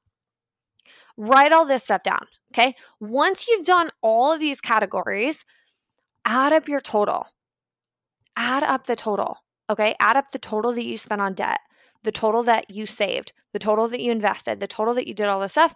Write 1.17 1.51
all 1.51 1.65
this 1.65 1.83
stuff 1.83 2.03
down, 2.03 2.25
okay? 2.53 2.75
Once 3.00 3.47
you've 3.47 3.65
done 3.65 3.89
all 4.01 4.31
of 4.31 4.39
these 4.39 4.61
categories, 4.61 5.45
add 6.25 6.53
up 6.53 6.67
your 6.67 6.81
total. 6.81 7.27
Add 8.38 8.63
up 8.63 8.88
the 8.88 8.95
total, 8.95 9.38
okay? 9.69 9.95
Add 10.00 10.15
up 10.15 10.31
the 10.31 10.39
total 10.39 10.73
that 10.73 10.85
you 10.85 10.97
spent 10.97 11.21
on 11.21 11.33
debt, 11.33 11.59
the 12.03 12.11
total 12.11 12.43
that 12.43 12.73
you 12.73 12.85
saved, 12.85 13.33
the 13.51 13.59
total 13.59 13.88
that 13.89 14.00
you 14.00 14.11
invested, 14.11 14.59
the 14.59 14.67
total 14.67 14.93
that 14.93 15.07
you 15.07 15.13
did 15.13 15.27
all 15.27 15.41
this 15.41 15.51
stuff. 15.51 15.75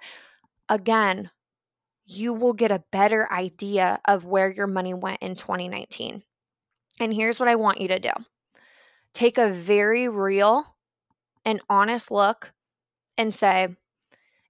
Again, 0.69 1.31
you 2.05 2.33
will 2.33 2.53
get 2.53 2.71
a 2.71 2.83
better 2.91 3.31
idea 3.31 3.99
of 4.05 4.25
where 4.25 4.49
your 4.49 4.67
money 4.67 4.93
went 4.93 5.21
in 5.21 5.35
2019. 5.35 6.23
And 6.99 7.13
here's 7.13 7.39
what 7.39 7.49
I 7.49 7.55
want 7.55 7.81
you 7.81 7.87
to 7.89 7.99
do 7.99 8.11
take 9.13 9.37
a 9.37 9.49
very 9.49 10.07
real 10.07 10.75
and 11.45 11.61
honest 11.69 12.11
look 12.11 12.51
and 13.17 13.33
say, 13.33 13.69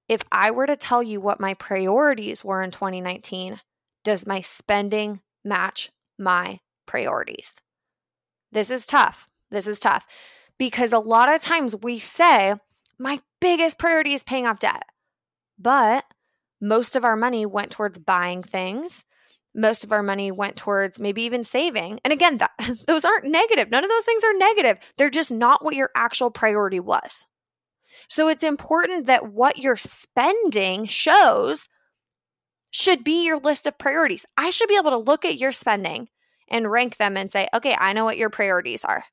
if 0.07 0.21
I 0.31 0.51
were 0.51 0.67
to 0.67 0.75
tell 0.75 1.03
you 1.03 1.19
what 1.19 1.39
my 1.39 1.53
priorities 1.53 2.43
were 2.43 2.63
in 2.63 2.71
2019, 2.71 3.59
does 4.03 4.27
my 4.27 4.39
spending 4.39 5.21
match 5.43 5.91
my 6.17 6.59
priorities? 6.85 7.53
This 8.51 8.69
is 8.69 8.85
tough. 8.85 9.29
This 9.51 9.67
is 9.67 9.79
tough 9.79 10.05
because 10.57 10.93
a 10.93 10.99
lot 10.99 11.33
of 11.33 11.41
times 11.41 11.75
we 11.81 11.99
say, 11.99 12.55
my 12.97 13.19
biggest 13.39 13.77
priority 13.77 14.13
is 14.13 14.23
paying 14.23 14.47
off 14.47 14.59
debt. 14.59 14.83
But 15.59 16.05
most 16.65 16.95
of 16.95 17.05
our 17.05 17.15
money 17.15 17.45
went 17.45 17.71
towards 17.71 17.99
buying 17.99 18.41
things. 18.41 19.05
Most 19.53 19.83
of 19.83 19.91
our 19.91 20.01
money 20.01 20.31
went 20.31 20.55
towards 20.55 20.99
maybe 20.99 21.21
even 21.23 21.43
saving. 21.43 21.99
And 22.03 22.11
again, 22.11 22.39
that, 22.39 22.51
those 22.87 23.05
aren't 23.05 23.25
negative. 23.25 23.69
None 23.69 23.83
of 23.83 23.89
those 23.89 24.03
things 24.03 24.23
are 24.23 24.33
negative. 24.33 24.77
They're 24.97 25.09
just 25.09 25.31
not 25.31 25.63
what 25.63 25.75
your 25.75 25.91
actual 25.95 26.31
priority 26.31 26.79
was. 26.79 27.27
So 28.09 28.27
it's 28.27 28.43
important 28.43 29.05
that 29.05 29.31
what 29.31 29.59
you're 29.59 29.75
spending 29.75 30.85
shows 30.85 31.69
should 32.71 33.03
be 33.03 33.25
your 33.25 33.37
list 33.37 33.67
of 33.67 33.77
priorities. 33.77 34.25
I 34.35 34.49
should 34.49 34.67
be 34.67 34.77
able 34.77 34.91
to 34.91 34.97
look 34.97 35.23
at 35.23 35.39
your 35.39 35.51
spending 35.51 36.09
and 36.49 36.69
rank 36.69 36.97
them 36.97 37.15
and 37.15 37.31
say, 37.31 37.47
okay, 37.53 37.75
I 37.79 37.93
know 37.93 38.05
what 38.05 38.17
your 38.17 38.29
priorities 38.29 38.83
are. 38.83 39.05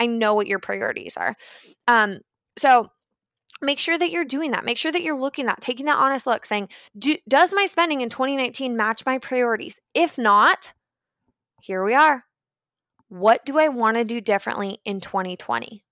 I 0.00 0.06
know 0.06 0.34
what 0.34 0.46
your 0.46 0.58
priorities 0.58 1.16
are. 1.16 1.34
Um, 1.86 2.20
so 2.56 2.90
make 3.62 3.78
sure 3.78 3.96
that 3.96 4.10
you're 4.10 4.24
doing 4.24 4.50
that. 4.50 4.64
Make 4.64 4.76
sure 4.76 4.92
that 4.92 5.02
you're 5.02 5.18
looking 5.18 5.46
that, 5.46 5.60
taking 5.60 5.86
that 5.86 5.96
honest 5.96 6.26
look, 6.26 6.44
saying, 6.44 6.68
Do, 6.98 7.16
does 7.28 7.54
my 7.54 7.66
spending 7.66 8.00
in 8.00 8.08
2019 8.08 8.76
match 8.76 9.06
my 9.06 9.18
priorities? 9.18 9.80
If 9.94 10.18
not, 10.18 10.72
here 11.62 11.84
we 11.84 11.94
are. 11.94 12.24
What 13.08 13.44
do 13.44 13.58
I 13.58 13.68
want 13.68 13.96
to 13.96 14.04
do 14.04 14.20
differently 14.20 14.78
in 14.84 15.00
2020? 15.00 15.84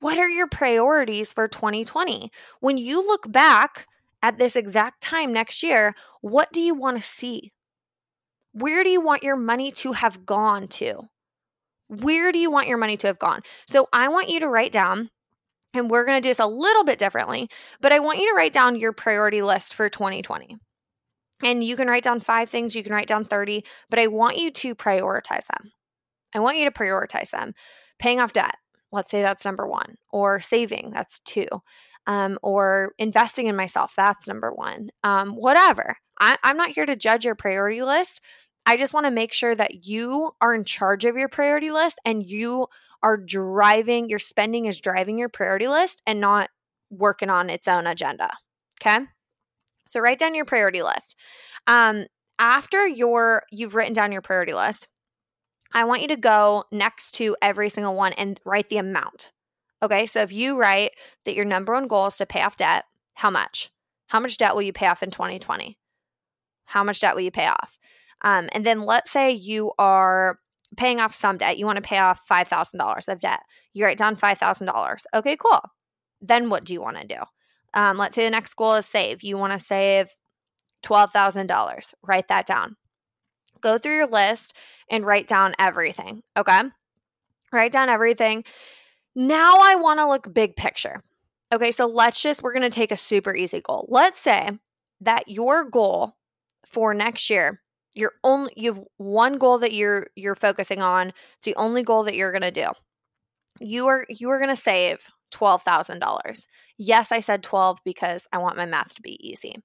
What 0.00 0.18
are 0.18 0.28
your 0.28 0.46
priorities 0.46 1.32
for 1.32 1.48
2020? 1.48 2.30
When 2.60 2.76
you 2.76 3.02
look 3.02 3.30
back 3.30 3.86
at 4.22 4.38
this 4.38 4.56
exact 4.56 5.00
time 5.00 5.32
next 5.32 5.62
year, 5.62 5.94
what 6.20 6.52
do 6.52 6.60
you 6.60 6.74
want 6.74 6.96
to 6.96 7.02
see? 7.02 7.52
Where 8.52 8.84
do 8.84 8.90
you 8.90 9.00
want 9.00 9.22
your 9.22 9.36
money 9.36 9.72
to 9.72 9.92
have 9.92 10.26
gone 10.26 10.68
to? 10.68 11.02
Where 11.88 12.32
do 12.32 12.38
you 12.38 12.50
want 12.50 12.68
your 12.68 12.78
money 12.78 12.96
to 12.98 13.06
have 13.06 13.18
gone? 13.18 13.40
So 13.70 13.88
I 13.92 14.08
want 14.08 14.28
you 14.28 14.40
to 14.40 14.48
write 14.48 14.72
down 14.72 15.10
and 15.74 15.90
we're 15.90 16.04
going 16.04 16.20
to 16.20 16.26
do 16.26 16.30
this 16.30 16.38
a 16.38 16.46
little 16.46 16.84
bit 16.84 16.98
differently, 16.98 17.48
but 17.80 17.92
I 17.92 17.98
want 17.98 18.18
you 18.18 18.28
to 18.28 18.36
write 18.36 18.52
down 18.52 18.76
your 18.76 18.92
priority 18.92 19.42
list 19.42 19.74
for 19.74 19.88
2020. 19.88 20.56
And 21.42 21.64
you 21.64 21.76
can 21.76 21.88
write 21.88 22.04
down 22.04 22.20
five 22.20 22.48
things, 22.48 22.76
you 22.76 22.82
can 22.82 22.92
write 22.92 23.08
down 23.08 23.24
30, 23.24 23.64
but 23.90 23.98
I 23.98 24.06
want 24.06 24.36
you 24.36 24.50
to 24.50 24.74
prioritize 24.74 25.46
them. 25.46 25.72
I 26.34 26.38
want 26.38 26.58
you 26.58 26.64
to 26.64 26.70
prioritize 26.70 27.30
them. 27.30 27.54
Paying 27.98 28.20
off 28.20 28.32
debt, 28.32 28.56
let's 28.90 29.10
say 29.10 29.22
that's 29.22 29.44
number 29.44 29.66
one, 29.66 29.96
or 30.10 30.40
saving, 30.40 30.90
that's 30.90 31.20
two, 31.20 31.46
um, 32.06 32.38
or 32.42 32.92
investing 32.98 33.46
in 33.46 33.56
myself, 33.56 33.94
that's 33.96 34.28
number 34.28 34.52
one. 34.52 34.90
Um, 35.02 35.30
whatever. 35.30 35.96
I, 36.20 36.36
I'm 36.42 36.56
not 36.56 36.70
here 36.70 36.86
to 36.86 36.96
judge 36.96 37.24
your 37.24 37.34
priority 37.34 37.82
list. 37.82 38.20
I 38.64 38.76
just 38.76 38.94
want 38.94 39.06
to 39.06 39.10
make 39.10 39.32
sure 39.32 39.54
that 39.54 39.86
you 39.86 40.30
are 40.40 40.54
in 40.54 40.64
charge 40.64 41.04
of 41.04 41.16
your 41.16 41.28
priority 41.28 41.72
list 41.72 42.00
and 42.04 42.24
you 42.24 42.68
are 43.02 43.16
driving, 43.16 44.08
your 44.08 44.18
spending 44.18 44.66
is 44.66 44.80
driving 44.80 45.18
your 45.18 45.28
priority 45.28 45.68
list 45.68 46.02
and 46.06 46.20
not 46.20 46.48
working 46.90 47.30
on 47.30 47.50
its 47.50 47.68
own 47.68 47.86
agenda. 47.86 48.30
Okay. 48.80 48.98
So 49.86 50.00
write 50.00 50.18
down 50.18 50.34
your 50.34 50.44
priority 50.44 50.82
list. 50.82 51.16
Um, 51.66 52.06
after 52.38 52.86
your 52.86 53.42
you've 53.50 53.74
written 53.74 53.92
down 53.92 54.12
your 54.12 54.22
priority 54.22 54.54
list, 54.54 54.88
I 55.72 55.84
want 55.84 56.02
you 56.02 56.08
to 56.08 56.16
go 56.16 56.64
next 56.70 57.12
to 57.12 57.36
every 57.40 57.68
single 57.68 57.94
one 57.94 58.12
and 58.14 58.38
write 58.44 58.68
the 58.68 58.78
amount. 58.78 59.32
Okay, 59.82 60.06
so 60.06 60.20
if 60.20 60.32
you 60.32 60.58
write 60.58 60.92
that 61.24 61.34
your 61.34 61.44
number 61.44 61.72
one 61.72 61.88
goal 61.88 62.06
is 62.06 62.18
to 62.18 62.26
pay 62.26 62.42
off 62.42 62.56
debt, 62.56 62.84
how 63.14 63.30
much? 63.30 63.70
How 64.06 64.20
much 64.20 64.36
debt 64.36 64.54
will 64.54 64.62
you 64.62 64.72
pay 64.72 64.86
off 64.86 65.02
in 65.02 65.10
2020? 65.10 65.78
How 66.66 66.84
much 66.84 67.00
debt 67.00 67.14
will 67.14 67.22
you 67.22 67.30
pay 67.30 67.46
off? 67.46 67.78
Um, 68.22 68.48
and 68.52 68.64
then 68.64 68.82
let's 68.82 69.10
say 69.10 69.32
you 69.32 69.72
are 69.78 70.38
paying 70.76 71.00
off 71.00 71.14
some 71.14 71.38
debt. 71.38 71.58
You 71.58 71.66
want 71.66 71.76
to 71.76 71.82
pay 71.82 71.98
off 71.98 72.22
$5,000 72.30 73.08
of 73.08 73.20
debt. 73.20 73.40
You 73.72 73.84
write 73.84 73.98
down 73.98 74.16
$5,000. 74.16 75.04
Okay, 75.14 75.36
cool. 75.36 75.60
Then 76.20 76.50
what 76.50 76.64
do 76.64 76.74
you 76.74 76.80
want 76.80 76.98
to 76.98 77.06
do? 77.06 77.18
Um, 77.74 77.96
let's 77.96 78.14
say 78.14 78.24
the 78.24 78.30
next 78.30 78.54
goal 78.54 78.74
is 78.74 78.86
save. 78.86 79.22
You 79.22 79.38
want 79.38 79.52
to 79.52 79.58
save 79.58 80.08
$12,000. 80.84 81.94
Write 82.02 82.28
that 82.28 82.46
down. 82.46 82.76
Go 83.60 83.78
through 83.78 83.96
your 83.96 84.06
list 84.06 84.56
and 84.90 85.06
write 85.06 85.26
down 85.26 85.54
everything. 85.58 86.22
Okay. 86.36 86.62
Write 87.52 87.72
down 87.72 87.88
everything. 87.88 88.44
Now 89.14 89.56
I 89.60 89.76
want 89.76 90.00
to 90.00 90.08
look 90.08 90.32
big 90.32 90.56
picture. 90.56 91.02
Okay. 91.52 91.70
So 91.70 91.86
let's 91.86 92.20
just, 92.20 92.42
we're 92.42 92.52
going 92.52 92.62
to 92.62 92.70
take 92.70 92.92
a 92.92 92.96
super 92.96 93.34
easy 93.34 93.60
goal. 93.60 93.86
Let's 93.88 94.20
say 94.20 94.50
that 95.00 95.28
your 95.28 95.64
goal 95.64 96.16
for 96.68 96.94
next 96.94 97.30
year 97.30 97.61
you're 97.94 98.14
only 98.24 98.52
you 98.56 98.72
have 98.72 98.82
one 98.96 99.38
goal 99.38 99.58
that 99.58 99.72
you're 99.72 100.08
you're 100.16 100.34
focusing 100.34 100.82
on 100.82 101.08
it's 101.36 101.44
the 101.44 101.56
only 101.56 101.82
goal 101.82 102.04
that 102.04 102.16
you're 102.16 102.32
going 102.32 102.42
to 102.42 102.50
do. 102.50 102.66
You 103.60 103.86
are 103.88 104.06
you 104.08 104.30
are 104.30 104.38
going 104.38 104.54
to 104.54 104.56
save 104.56 105.06
$12,000 105.32 106.46
yes 106.76 107.10
i 107.10 107.20
said 107.20 107.42
12 107.42 107.78
because 107.84 108.26
i 108.32 108.38
want 108.38 108.56
my 108.56 108.66
math 108.66 108.94
to 108.94 109.02
be 109.02 109.18
easy. 109.26 109.56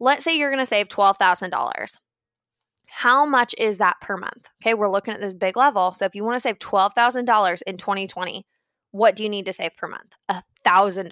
Let's 0.00 0.24
say 0.24 0.38
you're 0.38 0.50
going 0.50 0.62
to 0.62 0.66
save 0.66 0.88
$12,000 0.88 1.96
how 2.90 3.26
much 3.26 3.54
is 3.58 3.78
that 3.78 4.00
per 4.00 4.16
month? 4.16 4.48
Okay 4.62 4.74
we're 4.74 4.88
looking 4.88 5.14
at 5.14 5.20
this 5.20 5.34
big 5.34 5.56
level 5.56 5.92
so 5.92 6.04
if 6.04 6.14
you 6.14 6.24
want 6.24 6.36
to 6.36 6.40
save 6.40 6.58
$12,000 6.58 7.62
in 7.66 7.76
2020 7.76 8.46
what 8.90 9.16
do 9.16 9.22
you 9.22 9.28
need 9.28 9.44
to 9.44 9.52
save 9.52 9.76
per 9.76 9.86
month? 9.86 10.14
A 10.28 10.42
$1,000 10.66 11.10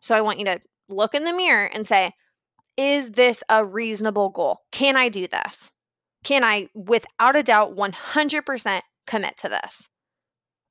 so 0.00 0.16
i 0.16 0.20
want 0.20 0.38
you 0.38 0.44
to 0.44 0.60
look 0.88 1.14
in 1.14 1.24
the 1.24 1.32
mirror 1.32 1.66
and 1.66 1.86
say 1.86 2.12
is 2.76 3.10
this 3.10 3.42
a 3.48 3.64
reasonable 3.64 4.30
goal? 4.30 4.60
Can 4.72 4.96
I 4.96 5.08
do 5.08 5.26
this? 5.26 5.70
Can 6.24 6.44
I, 6.44 6.68
without 6.74 7.36
a 7.36 7.42
doubt, 7.42 7.76
100% 7.76 8.80
commit 9.06 9.36
to 9.38 9.48
this? 9.48 9.88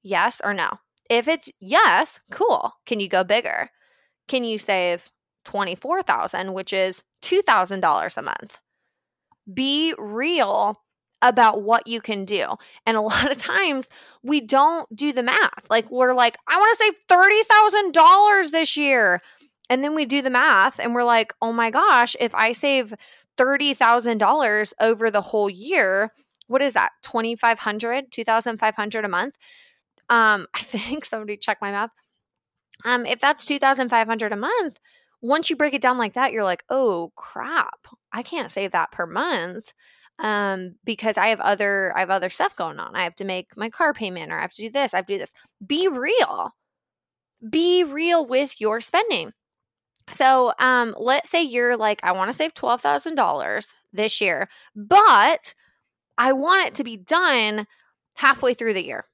Yes 0.04 0.42
or 0.44 0.54
no? 0.54 0.70
If 1.10 1.28
it's 1.28 1.50
yes, 1.60 2.20
cool. 2.32 2.74
Can 2.86 3.00
you 3.00 3.08
go 3.08 3.24
bigger? 3.24 3.70
Can 4.28 4.44
you 4.44 4.58
save 4.58 5.10
24,000, 5.46 6.54
which 6.54 6.74
is 6.74 7.04
$2,000 7.22 8.18
a 8.18 8.22
month? 8.22 8.60
Be 9.52 9.94
real 9.98 10.82
about 11.22 11.64
what 11.64 11.88
you 11.88 12.02
can 12.02 12.26
do. 12.26 12.48
And 12.86 12.98
a 12.98 13.02
lot 13.02 13.32
of 13.32 13.38
times 13.38 13.90
we 14.24 14.42
don't 14.42 14.94
do 14.96 15.14
the 15.14 15.24
math. 15.24 15.66
Like 15.70 15.90
we're 15.90 16.14
like, 16.14 16.38
I 16.48 16.58
want 16.58 16.78
to 16.78 16.84
save 16.84 17.94
$30,000 17.94 18.52
this 18.52 18.78
year. 18.78 19.22
And 19.70 19.84
then 19.84 19.96
we 19.96 20.06
do 20.06 20.22
the 20.22 20.30
math 20.30 20.80
and 20.80 20.94
we're 20.94 21.04
like, 21.04 21.34
oh 21.42 21.52
my 21.52 21.72
gosh, 21.72 22.16
if 22.20 22.34
I 22.36 22.52
save 22.52 22.94
$30,000 23.38 24.74
over 24.80 25.12
the 25.12 25.22
whole 25.22 25.50
year, 25.50 26.12
what 26.48 26.62
is 26.62 26.74
that? 26.74 26.92
2500 27.04 28.12
2500 28.12 29.06
a 29.06 29.10
month? 29.10 29.36
Um, 30.10 30.48
I 30.54 30.60
think 30.60 31.06
somebody 31.06 31.38
check 31.38 31.58
my 31.62 31.72
math. 31.72 31.92
Um, 32.84 33.06
if 33.06 33.20
that's 33.20 33.46
2500 33.46 34.32
a 34.32 34.36
month, 34.36 34.80
once 35.22 35.50
you 35.50 35.56
break 35.56 35.74
it 35.74 35.82
down 35.82 35.98
like 35.98 36.14
that, 36.14 36.32
you're 36.32 36.44
like, 36.44 36.64
oh 36.70 37.12
crap, 37.16 37.88
I 38.12 38.22
can't 38.22 38.52
save 38.52 38.72
that 38.72 38.92
per 38.92 39.06
month 39.06 39.74
um 40.20 40.76
because 40.86 41.18
i 41.18 41.28
have 41.28 41.42
other 41.42 41.92
i 41.96 42.00
have 42.00 42.10
other 42.10 42.30
stuff 42.30 42.56
going 42.56 42.80
on 42.80 42.96
i 42.96 43.04
have 43.04 43.16
to 43.16 43.26
make 43.26 43.56
my 43.58 43.70
car 43.70 43.94
payment 43.94 44.32
or 44.32 44.38
i 44.38 44.42
have 44.42 44.52
to 44.52 44.62
do 44.62 44.70
this 44.70 44.94
i 44.94 44.98
have 44.98 45.06
to 45.06 45.14
do 45.16 45.20
this 45.20 45.34
be 45.66 45.88
real 45.90 46.52
be 47.50 47.84
real 47.84 48.26
with 48.26 48.62
your 48.62 48.80
spending 48.80 49.32
so 50.12 50.54
um, 50.60 50.96
let's 51.00 51.30
say 51.30 51.44
you're 51.44 51.78
like, 51.78 52.00
I 52.04 52.12
want 52.12 52.30
to 52.30 52.34
save 52.34 52.54
$12,000 52.54 53.68
this 53.94 54.22
year, 54.22 54.48
but 54.76 55.54
I 56.18 56.34
want 56.34 56.66
it 56.66 56.76
to 56.76 56.84
be 56.84 56.98
done 56.98 57.66
halfway 58.16 58.54
through 58.54 58.74
the 58.74 58.86
year. 58.86 59.06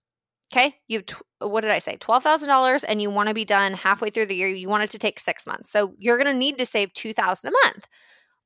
Okay. 0.54 0.76
You, 0.88 1.02
t- 1.02 1.16
what 1.40 1.62
did 1.62 1.72
I 1.72 1.80
say? 1.80 1.96
$12,000 1.98 2.84
and 2.88 3.02
you 3.02 3.10
want 3.10 3.30
to 3.30 3.34
be 3.34 3.46
done 3.46 3.74
halfway 3.74 4.10
through 4.10 4.26
the 4.26 4.36
year. 4.36 4.50
You 4.50 4.68
want 4.68 4.84
it 4.84 4.90
to 4.92 5.00
take 5.00 5.20
six 5.20 5.48
months. 5.48 5.72
So 5.72 5.94
you're 5.98 6.18
going 6.18 6.32
to 6.32 6.38
need 6.38 6.58
to 6.58 6.66
save 6.66 6.92
2000 6.94 7.48
a 7.48 7.52
month. 7.64 7.88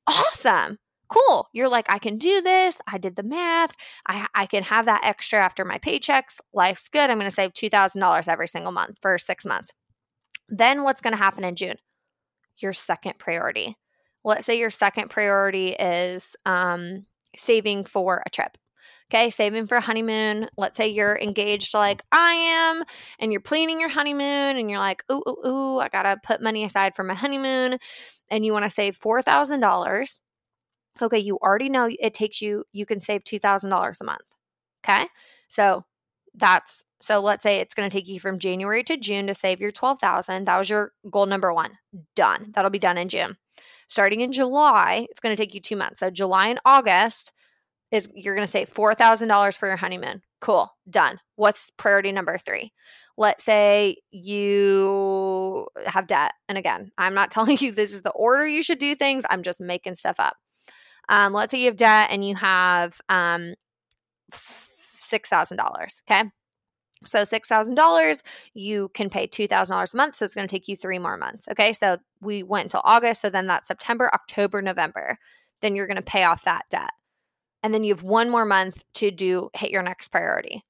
Awesome. 0.06 0.78
Cool. 1.08 1.48
You're 1.52 1.70
like, 1.70 1.90
I 1.90 1.98
can 1.98 2.18
do 2.18 2.42
this. 2.42 2.78
I 2.88 3.00
did 3.00 3.16
the 3.16 3.24
math. 3.24 3.76
I, 4.08 4.28
I 4.36 4.46
can 4.46 4.64
have 4.64 4.86
that 4.86 5.04
extra 5.04 5.44
after 5.44 5.66
my 5.66 5.80
paychecks. 5.80 6.40
Life's 6.54 6.90
good. 6.90 7.10
I'm 7.10 7.18
going 7.18 7.28
to 7.28 7.32
save 7.32 7.54
$2,000 7.54 8.28
every 8.28 8.48
single 8.48 8.72
month 8.72 9.00
for 9.02 9.18
six 9.18 9.46
months. 9.46 9.72
Then 10.48 10.84
what's 10.84 11.02
going 11.02 11.14
to 11.14 11.18
happen 11.18 11.44
in 11.44 11.56
June? 11.56 11.78
Your 12.58 12.74
second 12.74 13.18
priority. 13.20 13.78
Let's 14.24 14.46
say 14.46 14.58
your 14.58 14.70
second 14.70 15.10
priority 15.10 15.70
is 15.70 16.36
um, 16.46 17.06
saving 17.38 17.86
for 17.86 18.24
a 18.26 18.30
trip. 18.30 18.58
Okay, 19.12 19.30
saving 19.30 19.68
for 19.68 19.76
a 19.78 19.82
honeymoon. 19.82 20.48
Let's 20.58 20.78
say 20.78 20.88
you're 20.88 21.16
engaged 21.16 21.76
like 21.76 22.02
I 22.12 22.34
am, 22.34 22.84
and 23.20 23.32
you're 23.32 23.42
planning 23.42 23.80
your 23.80 23.90
honeymoon, 23.90 24.58
and 24.58 24.70
you're 24.70 24.80
like, 24.80 25.04
ooh, 25.12 25.22
ooh, 25.28 25.48
ooh, 25.48 25.80
I 25.80 25.90
gotta 25.90 26.18
put 26.24 26.42
money 26.42 26.64
aside 26.64 26.96
for 26.96 27.04
my 27.04 27.14
honeymoon, 27.14 27.78
and 28.30 28.44
you 28.44 28.52
wanna 28.52 28.70
save 28.70 28.98
$4,000. 28.98 30.20
Okay, 31.02 31.20
you 31.20 31.38
already 31.38 31.70
know 31.70 31.88
it 32.00 32.14
takes 32.16 32.42
you, 32.42 32.64
you 32.72 32.86
can 32.86 33.00
save 33.00 33.24
$2,000 33.24 34.02
a 34.02 34.04
month. 34.04 34.22
Okay, 34.84 35.06
so 35.48 35.84
that's 36.38 36.84
so 37.02 37.20
let's 37.20 37.44
say 37.44 37.60
it's 37.60 37.76
going 37.76 37.90
to 37.90 37.96
take 37.96 38.08
you 38.08 38.20
from 38.20 38.40
January 38.40 38.84
to 38.84 38.98
June 38.98 39.28
to 39.28 39.36
save 39.36 39.62
your 39.62 39.72
12,000. 39.72 40.46
That 40.46 40.58
was 40.58 40.70
your 40.70 40.92
goal 41.10 41.28
number 41.28 41.54
1. 41.54 41.72
Done. 42.16 42.52
That'll 42.54 42.72
be 42.72 42.80
done 42.80 42.98
in 42.98 43.10
June. 43.10 43.38
Starting 43.88 44.22
in 44.22 44.32
July, 44.32 45.06
it's 45.12 45.20
going 45.20 45.36
to 45.36 45.42
take 45.42 45.54
you 45.54 45.62
2 45.62 45.76
months. 45.76 46.00
So 46.00 46.10
July 46.10 46.48
and 46.48 46.60
August 46.66 47.32
is 47.92 48.10
you're 48.16 48.36
going 48.36 48.48
to 48.48 48.52
save 48.52 48.74
$4,000 48.74 49.58
for 49.58 49.68
your 49.68 49.78
honeymoon. 49.78 50.22
Cool. 50.42 50.72
Done. 50.90 51.20
What's 51.36 51.70
priority 51.78 52.12
number 52.12 52.38
3? 52.38 52.72
Let's 53.18 53.44
say 53.44 53.98
you 54.12 55.68
have 55.86 56.08
debt. 56.08 56.34
And 56.50 56.58
again, 56.58 56.92
I'm 56.98 57.14
not 57.14 57.32
telling 57.32 57.58
you 57.60 57.72
this 57.72 57.94
is 57.94 58.02
the 58.02 58.12
order 58.12 58.48
you 58.48 58.64
should 58.64 58.80
do 58.80 58.96
things. 58.96 59.26
I'm 59.30 59.44
just 59.44 59.60
making 59.60 59.96
stuff 59.96 60.20
up. 60.20 60.38
Um, 61.08 61.34
let's 61.34 61.52
say 61.52 61.60
you 61.60 61.68
have 61.68 61.76
debt 61.76 62.08
and 62.10 62.28
you 62.28 62.36
have 62.36 63.00
um, 63.10 63.54
$6,000. 64.98 66.02
Okay. 66.10 66.30
So 67.06 67.20
$6,000, 67.20 68.22
you 68.54 68.90
can 68.94 69.10
pay 69.10 69.28
$2,000 69.28 69.94
a 69.94 69.98
month. 69.98 70.16
So 70.16 70.26
it's 70.26 70.34
going 70.34 70.48
to 70.48 70.52
take 70.52 70.68
you 70.68 70.76
three 70.76 71.00
more 71.00 71.18
months. 71.18 71.48
Okay. 71.50 71.74
So 71.74 71.98
we 72.22 72.44
went 72.44 72.66
until 72.66 72.82
August. 72.84 73.22
So 73.22 73.30
then 73.30 73.48
that's 73.48 73.68
September, 73.68 74.10
October, 74.14 74.62
November. 74.62 75.18
Then 75.62 75.76
you're 75.76 75.88
going 75.88 75.98
to 75.98 76.04
pay 76.04 76.24
off 76.24 76.44
that 76.46 76.64
debt. 76.70 76.92
And 77.64 77.74
then 77.74 77.84
you 77.84 77.94
have 77.94 78.04
one 78.04 78.30
more 78.30 78.46
month 78.46 78.84
to 78.96 79.12
do 79.12 79.50
hit 79.54 79.72
your 79.72 79.84
next 79.84 80.10
priority. 80.10 80.64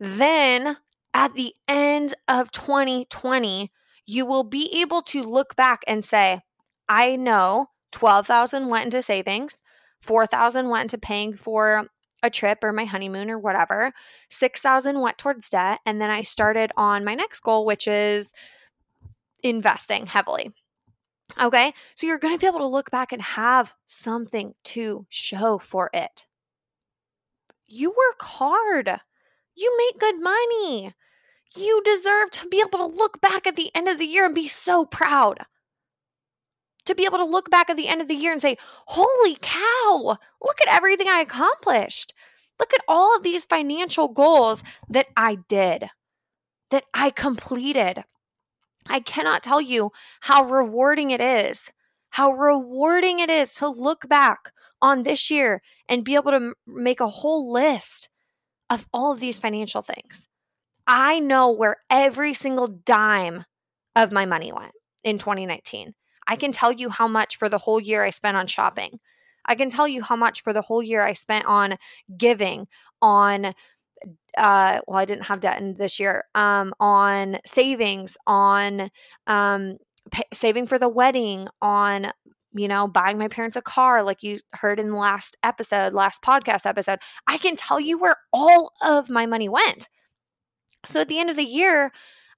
Then 0.00 0.76
at 1.14 1.34
the 1.34 1.54
end 1.68 2.14
of 2.28 2.52
2020, 2.52 3.72
you 4.04 4.26
will 4.26 4.44
be 4.44 4.70
able 4.80 5.02
to 5.02 5.22
look 5.22 5.56
back 5.56 5.82
and 5.86 6.04
say, 6.04 6.40
I 6.88 7.16
know 7.16 7.68
12,000 7.92 8.68
went 8.68 8.84
into 8.84 9.02
savings, 9.02 9.56
4,000 10.02 10.68
went 10.68 10.82
into 10.82 10.98
paying 10.98 11.34
for 11.34 11.88
a 12.22 12.30
trip 12.30 12.62
or 12.62 12.72
my 12.72 12.84
honeymoon 12.84 13.30
or 13.30 13.38
whatever. 13.38 13.92
6,000 14.30 15.00
went 15.00 15.18
towards 15.18 15.50
debt 15.50 15.80
and 15.86 16.00
then 16.00 16.10
I 16.10 16.22
started 16.22 16.72
on 16.76 17.04
my 17.04 17.14
next 17.14 17.40
goal 17.40 17.66
which 17.66 17.86
is 17.86 18.32
investing 19.42 20.06
heavily. 20.06 20.52
Okay? 21.40 21.72
So 21.94 22.06
you're 22.06 22.18
going 22.18 22.34
to 22.34 22.40
be 22.40 22.46
able 22.46 22.60
to 22.60 22.66
look 22.66 22.90
back 22.90 23.12
and 23.12 23.22
have 23.22 23.74
something 23.86 24.54
to 24.64 25.06
show 25.08 25.58
for 25.58 25.90
it. 25.92 26.26
You 27.66 27.90
work 27.90 28.22
hard. 28.22 29.00
You 29.56 29.76
make 29.78 30.00
good 30.00 30.22
money. 30.22 30.94
You 31.56 31.82
deserve 31.84 32.30
to 32.32 32.48
be 32.48 32.60
able 32.60 32.78
to 32.78 32.96
look 32.96 33.20
back 33.20 33.46
at 33.46 33.56
the 33.56 33.70
end 33.74 33.88
of 33.88 33.98
the 33.98 34.04
year 34.04 34.26
and 34.26 34.34
be 34.34 34.48
so 34.48 34.84
proud 34.84 35.44
to 36.86 36.94
be 36.94 37.04
able 37.04 37.18
to 37.18 37.24
look 37.24 37.50
back 37.50 37.68
at 37.68 37.76
the 37.76 37.88
end 37.88 38.00
of 38.00 38.08
the 38.08 38.14
year 38.14 38.32
and 38.32 38.40
say, 38.40 38.56
Holy 38.86 39.36
cow, 39.40 40.18
look 40.42 40.60
at 40.62 40.74
everything 40.74 41.08
I 41.08 41.20
accomplished. 41.20 42.14
Look 42.58 42.72
at 42.72 42.84
all 42.88 43.14
of 43.14 43.22
these 43.22 43.44
financial 43.44 44.08
goals 44.08 44.62
that 44.88 45.08
I 45.16 45.38
did, 45.48 45.90
that 46.70 46.84
I 46.94 47.10
completed. 47.10 48.04
I 48.88 49.00
cannot 49.00 49.42
tell 49.42 49.60
you 49.60 49.92
how 50.20 50.44
rewarding 50.44 51.10
it 51.10 51.20
is, 51.20 51.72
how 52.10 52.32
rewarding 52.32 53.20
it 53.20 53.28
is 53.28 53.54
to 53.56 53.68
look 53.68 54.08
back 54.08 54.52
on 54.80 55.02
this 55.02 55.30
year 55.30 55.62
and 55.88 56.04
be 56.04 56.14
able 56.14 56.30
to 56.30 56.54
make 56.66 57.00
a 57.00 57.08
whole 57.08 57.52
list 57.52 58.08
of 58.70 58.86
all 58.92 59.12
of 59.12 59.20
these 59.20 59.38
financial 59.38 59.82
things. 59.82 60.28
I 60.86 61.18
know 61.18 61.50
where 61.50 61.78
every 61.90 62.32
single 62.32 62.68
dime 62.68 63.44
of 63.94 64.12
my 64.12 64.24
money 64.24 64.52
went 64.52 64.72
in 65.02 65.18
2019. 65.18 65.94
I 66.26 66.36
can 66.36 66.52
tell 66.52 66.72
you 66.72 66.90
how 66.90 67.08
much 67.08 67.36
for 67.36 67.48
the 67.48 67.58
whole 67.58 67.80
year 67.80 68.04
I 68.04 68.10
spent 68.10 68.36
on 68.36 68.46
shopping. 68.46 68.98
I 69.44 69.54
can 69.54 69.68
tell 69.68 69.86
you 69.86 70.02
how 70.02 70.16
much 70.16 70.42
for 70.42 70.52
the 70.52 70.62
whole 70.62 70.82
year 70.82 71.04
I 71.04 71.12
spent 71.12 71.46
on 71.46 71.76
giving, 72.16 72.66
on 73.00 73.46
uh, 74.36 74.80
well, 74.86 74.98
I 74.98 75.04
didn't 75.04 75.26
have 75.26 75.40
debt 75.40 75.60
in 75.60 75.74
this 75.74 75.98
year, 75.98 76.24
um, 76.34 76.74
on 76.78 77.38
savings, 77.46 78.16
on 78.26 78.90
um, 79.26 79.78
pay, 80.10 80.24
saving 80.34 80.66
for 80.66 80.78
the 80.78 80.88
wedding, 80.88 81.48
on 81.62 82.10
you 82.52 82.68
know, 82.68 82.88
buying 82.88 83.18
my 83.18 83.28
parents 83.28 83.56
a 83.56 83.62
car, 83.62 84.02
like 84.02 84.22
you 84.22 84.38
heard 84.54 84.80
in 84.80 84.90
the 84.90 84.96
last 84.96 85.36
episode, 85.42 85.92
last 85.92 86.22
podcast 86.22 86.64
episode. 86.64 86.98
I 87.26 87.38
can 87.38 87.54
tell 87.54 87.78
you 87.78 87.98
where 87.98 88.16
all 88.32 88.72
of 88.82 89.10
my 89.10 89.26
money 89.26 89.48
went. 89.48 89.88
So 90.84 91.00
at 91.00 91.08
the 91.08 91.18
end 91.18 91.28
of 91.28 91.36
the 91.36 91.44
year, 91.44 91.92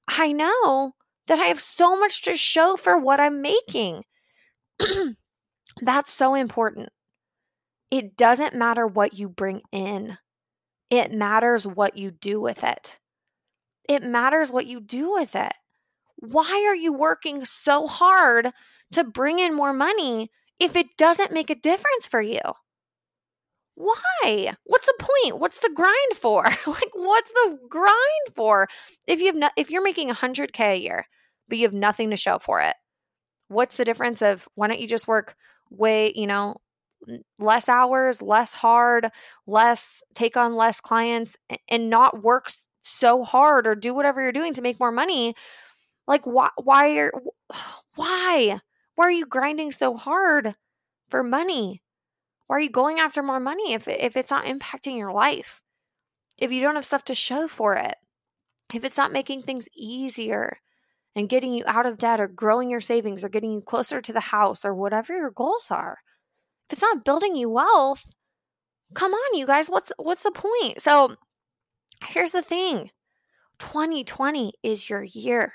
I 0.08 0.32
know 0.32 0.94
that 1.28 1.38
I 1.38 1.44
have 1.44 1.60
so 1.60 1.98
much 1.98 2.22
to 2.22 2.36
show 2.36 2.76
for 2.76 2.98
what 2.98 3.20
I'm 3.20 3.40
making. 3.40 4.02
That's 5.80 6.12
so 6.12 6.34
important. 6.34 6.88
It 7.90 8.16
doesn't 8.16 8.54
matter 8.54 8.86
what 8.86 9.18
you 9.18 9.28
bring 9.28 9.62
in, 9.72 10.18
it 10.90 11.12
matters 11.12 11.66
what 11.66 11.96
you 11.96 12.10
do 12.10 12.40
with 12.40 12.64
it. 12.64 12.98
It 13.88 14.02
matters 14.02 14.52
what 14.52 14.66
you 14.66 14.80
do 14.80 15.12
with 15.12 15.34
it. 15.34 15.52
Why 16.16 16.66
are 16.68 16.76
you 16.76 16.92
working 16.92 17.44
so 17.44 17.86
hard 17.86 18.50
to 18.92 19.04
bring 19.04 19.38
in 19.38 19.54
more 19.54 19.72
money 19.72 20.30
if 20.60 20.76
it 20.76 20.96
doesn't 20.98 21.32
make 21.32 21.48
a 21.48 21.54
difference 21.54 22.06
for 22.06 22.20
you? 22.20 22.40
Why? 23.74 24.54
What's 24.64 24.86
the 24.86 24.98
point? 24.98 25.40
What's 25.40 25.60
the 25.60 25.70
grind 25.74 26.14
for? 26.14 26.42
like 26.66 26.90
what's 26.94 27.32
the 27.32 27.58
grind 27.68 28.34
for? 28.34 28.68
If 29.06 29.20
you 29.20 29.26
have 29.26 29.36
no, 29.36 29.48
if 29.56 29.70
you're 29.70 29.84
making 29.84 30.08
100k 30.08 30.60
a 30.60 30.76
year, 30.76 31.06
but 31.48 31.58
you 31.58 31.64
have 31.64 31.74
nothing 31.74 32.10
to 32.10 32.16
show 32.16 32.38
for 32.38 32.60
it. 32.60 32.74
What's 33.48 33.76
the 33.76 33.84
difference 33.84 34.22
of 34.22 34.48
why 34.54 34.68
don't 34.68 34.80
you 34.80 34.86
just 34.86 35.08
work 35.08 35.34
way, 35.70 36.12
you 36.14 36.26
know, 36.26 36.56
less 37.38 37.68
hours, 37.68 38.20
less 38.20 38.52
hard, 38.52 39.10
less 39.46 40.02
take 40.14 40.36
on 40.36 40.54
less 40.54 40.80
clients 40.80 41.36
and 41.68 41.90
not 41.90 42.22
work 42.22 42.50
so 42.82 43.22
hard 43.24 43.66
or 43.66 43.74
do 43.74 43.94
whatever 43.94 44.22
you're 44.22 44.32
doing 44.32 44.54
to 44.54 44.62
make 44.62 44.80
more 44.80 44.92
money? 44.92 45.34
Like 46.06 46.26
why 46.26 46.48
why 46.62 46.98
are 46.98 47.12
why? 47.94 48.60
Why 48.94 49.04
are 49.04 49.12
you 49.12 49.26
grinding 49.26 49.70
so 49.70 49.94
hard 49.96 50.54
for 51.08 51.22
money? 51.22 51.82
Why 52.46 52.56
are 52.56 52.60
you 52.60 52.70
going 52.70 52.98
after 52.98 53.22
more 53.22 53.40
money 53.40 53.72
if 53.72 53.88
if 53.88 54.16
it's 54.16 54.30
not 54.30 54.44
impacting 54.44 54.98
your 54.98 55.12
life? 55.12 55.62
If 56.38 56.52
you 56.52 56.62
don't 56.62 56.76
have 56.76 56.86
stuff 56.86 57.04
to 57.04 57.14
show 57.14 57.48
for 57.48 57.74
it? 57.74 57.96
If 58.74 58.84
it's 58.84 58.98
not 58.98 59.12
making 59.12 59.42
things 59.42 59.68
easier 59.74 60.58
and 61.18 61.28
getting 61.28 61.52
you 61.52 61.64
out 61.66 61.84
of 61.84 61.98
debt 61.98 62.20
or 62.20 62.28
growing 62.28 62.70
your 62.70 62.80
savings 62.80 63.24
or 63.24 63.28
getting 63.28 63.52
you 63.52 63.60
closer 63.60 64.00
to 64.00 64.12
the 64.12 64.20
house 64.20 64.64
or 64.64 64.72
whatever 64.72 65.16
your 65.16 65.30
goals 65.30 65.70
are. 65.70 65.98
If 66.68 66.74
it's 66.74 66.82
not 66.82 67.04
building 67.04 67.34
you 67.34 67.50
wealth, 67.50 68.06
come 68.94 69.12
on 69.12 69.36
you 69.36 69.46
guys, 69.46 69.68
what's 69.68 69.92
what's 69.96 70.22
the 70.22 70.30
point? 70.30 70.80
So 70.80 71.16
here's 72.04 72.32
the 72.32 72.42
thing. 72.42 72.90
2020 73.58 74.52
is 74.62 74.88
your 74.88 75.02
year. 75.02 75.52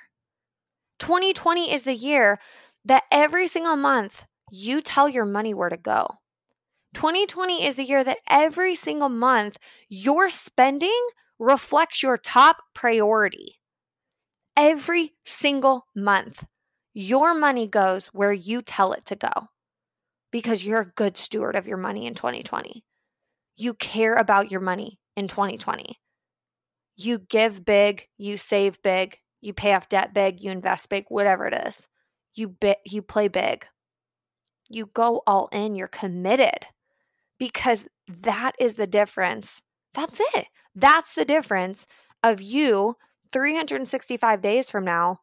2020 0.99 1.73
is 1.73 1.84
the 1.84 1.95
year 1.95 2.39
that 2.86 3.04
every 3.10 3.47
single 3.47 3.78
month 3.78 4.26
you 4.52 4.82
tell 4.82 5.08
your 5.08 5.26
money 5.26 5.54
where 5.54 5.69
to 5.69 5.78
go. 5.78 6.08
2020 6.93 7.65
is 7.65 7.76
the 7.76 7.86
year 7.86 8.04
that 8.04 8.19
every 8.30 8.76
single 8.76 9.10
month 9.10 9.58
your 9.88 10.30
spending 10.30 11.08
reflects 11.39 12.04
your 12.04 12.17
top 12.17 12.58
priority. 12.73 13.60
Every 14.56 15.13
single 15.24 15.88
month, 15.96 16.46
your 16.94 17.34
money 17.34 17.68
goes 17.68 18.08
where 18.08 18.34
you 18.34 18.62
tell 18.62 18.94
it 18.94 19.06
to 19.06 19.16
go 19.16 19.50
because 20.32 20.63
you're 20.63 20.82
a 20.82 20.94
good 20.96 21.18
steward 21.18 21.56
of 21.56 21.68
your 21.68 21.78
money 21.78 22.06
in 22.06 22.13
2020. 22.13 22.84
You 23.58 23.74
care 23.74 24.16
about 24.16 24.52
your 24.52 24.62
money 24.62 25.00
in 25.16 25.28
2020. 25.28 25.98
You 26.96 27.20
give 27.20 27.66
big, 27.66 28.08
you 28.18 28.38
save 28.38 28.82
big, 28.84 29.18
you 29.42 29.54
pay 29.54 29.74
off 29.74 29.89
debt 29.89 30.13
big, 30.13 30.44
you 30.44 30.52
invest 30.52 30.89
big, 30.89 31.06
whatever 31.10 31.48
it 31.48 31.68
is 31.68 31.88
you 32.36 32.50
bit 32.50 32.80
you 32.86 33.02
play 33.02 33.28
big. 33.28 33.66
You 34.70 34.88
go 34.88 35.22
all 35.28 35.50
in, 35.52 35.76
you're 35.76 35.88
committed. 35.88 36.68
Because 37.39 37.86
that 38.08 38.54
is 38.60 38.76
the 38.76 38.88
difference. 38.88 39.62
That's 39.94 40.20
it. 40.36 40.46
That's 40.76 41.13
the 41.13 41.26
difference 41.26 41.86
of 42.24 42.42
you 42.42 42.96
365 43.34 44.41
days 44.41 44.69
from 44.69 44.86
now 44.86 45.19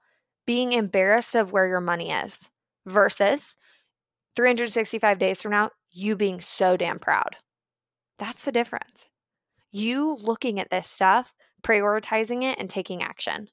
being 0.46 0.72
embarrassed 0.72 1.34
of 1.34 1.52
where 1.52 1.68
your 1.68 1.80
money 1.80 2.10
is 2.10 2.50
versus 2.86 3.56
365 4.36 5.18
days 5.18 5.42
from 5.42 5.52
now 5.52 5.70
you 5.92 6.16
being 6.16 6.40
so 6.40 6.76
damn 6.76 6.98
proud. 6.98 7.36
That's 8.18 8.44
the 8.44 8.52
difference. 8.52 9.08
You 9.72 10.16
looking 10.20 10.58
at 10.60 10.70
this 10.70 10.86
stuff, 10.86 11.34
prioritizing 11.62 12.42
it, 12.42 12.58
and 12.58 12.68
taking 12.68 13.02
action. 13.02 13.48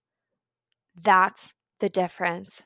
That's 1.00 1.54
the 1.80 1.90
difference. 1.90 2.64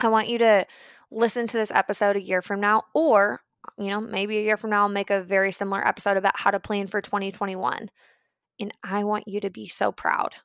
I 0.00 0.08
want 0.08 0.28
you 0.28 0.38
to 0.38 0.66
listen 1.10 1.46
to 1.46 1.56
this 1.56 1.70
episode 1.70 2.16
a 2.16 2.22
year 2.22 2.42
from 2.42 2.60
now, 2.60 2.84
or, 2.94 3.40
you 3.76 3.90
know, 3.90 4.00
maybe 4.00 4.38
a 4.38 4.42
year 4.42 4.56
from 4.56 4.70
now, 4.70 4.82
I'll 4.82 4.88
make 4.88 5.10
a 5.10 5.22
very 5.22 5.52
similar 5.52 5.86
episode 5.86 6.16
about 6.16 6.38
how 6.38 6.50
to 6.50 6.60
plan 6.60 6.86
for 6.86 7.00
2021. 7.00 7.90
And 8.58 8.72
I 8.82 9.04
want 9.04 9.28
you 9.28 9.40
to 9.40 9.50
be 9.50 9.66
so 9.66 9.92
proud. 9.92 10.36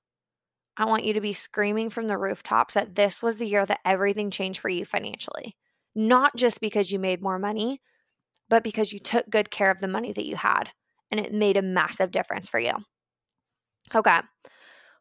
I 0.78 0.86
want 0.86 1.04
you 1.04 1.13
to 1.13 1.22
be 1.22 1.34
screaming 1.34 1.90
from 1.90 2.08
the 2.08 2.18
rooftops 2.18 2.76
that 2.76 2.96
this 2.96 3.24
was 3.24 3.38
the 3.38 3.48
year 3.48 3.66
that 3.66 3.80
everything 3.84 4.30
changed 4.30 4.60
for 4.60 4.70
you 4.70 4.86
financially. 4.86 5.56
Not 5.96 6.36
just 6.36 6.62
because 6.62 6.92
you 6.92 7.00
made 7.00 7.22
more 7.22 7.40
money, 7.40 7.82
but 8.50 8.63
because 8.63 8.94
you 8.94 9.00
took 9.00 9.30
good 9.30 9.50
care 9.50 9.72
of 9.72 9.80
the 9.80 9.88
money 9.88 10.13
that 10.13 10.28
you 10.28 10.36
had 10.36 10.70
and 11.10 11.20
it 11.20 11.34
made 11.34 11.58
a 11.58 11.62
massive 11.62 12.12
difference 12.12 12.48
for 12.48 12.60
you. 12.60 12.74
Okay. 13.96 14.20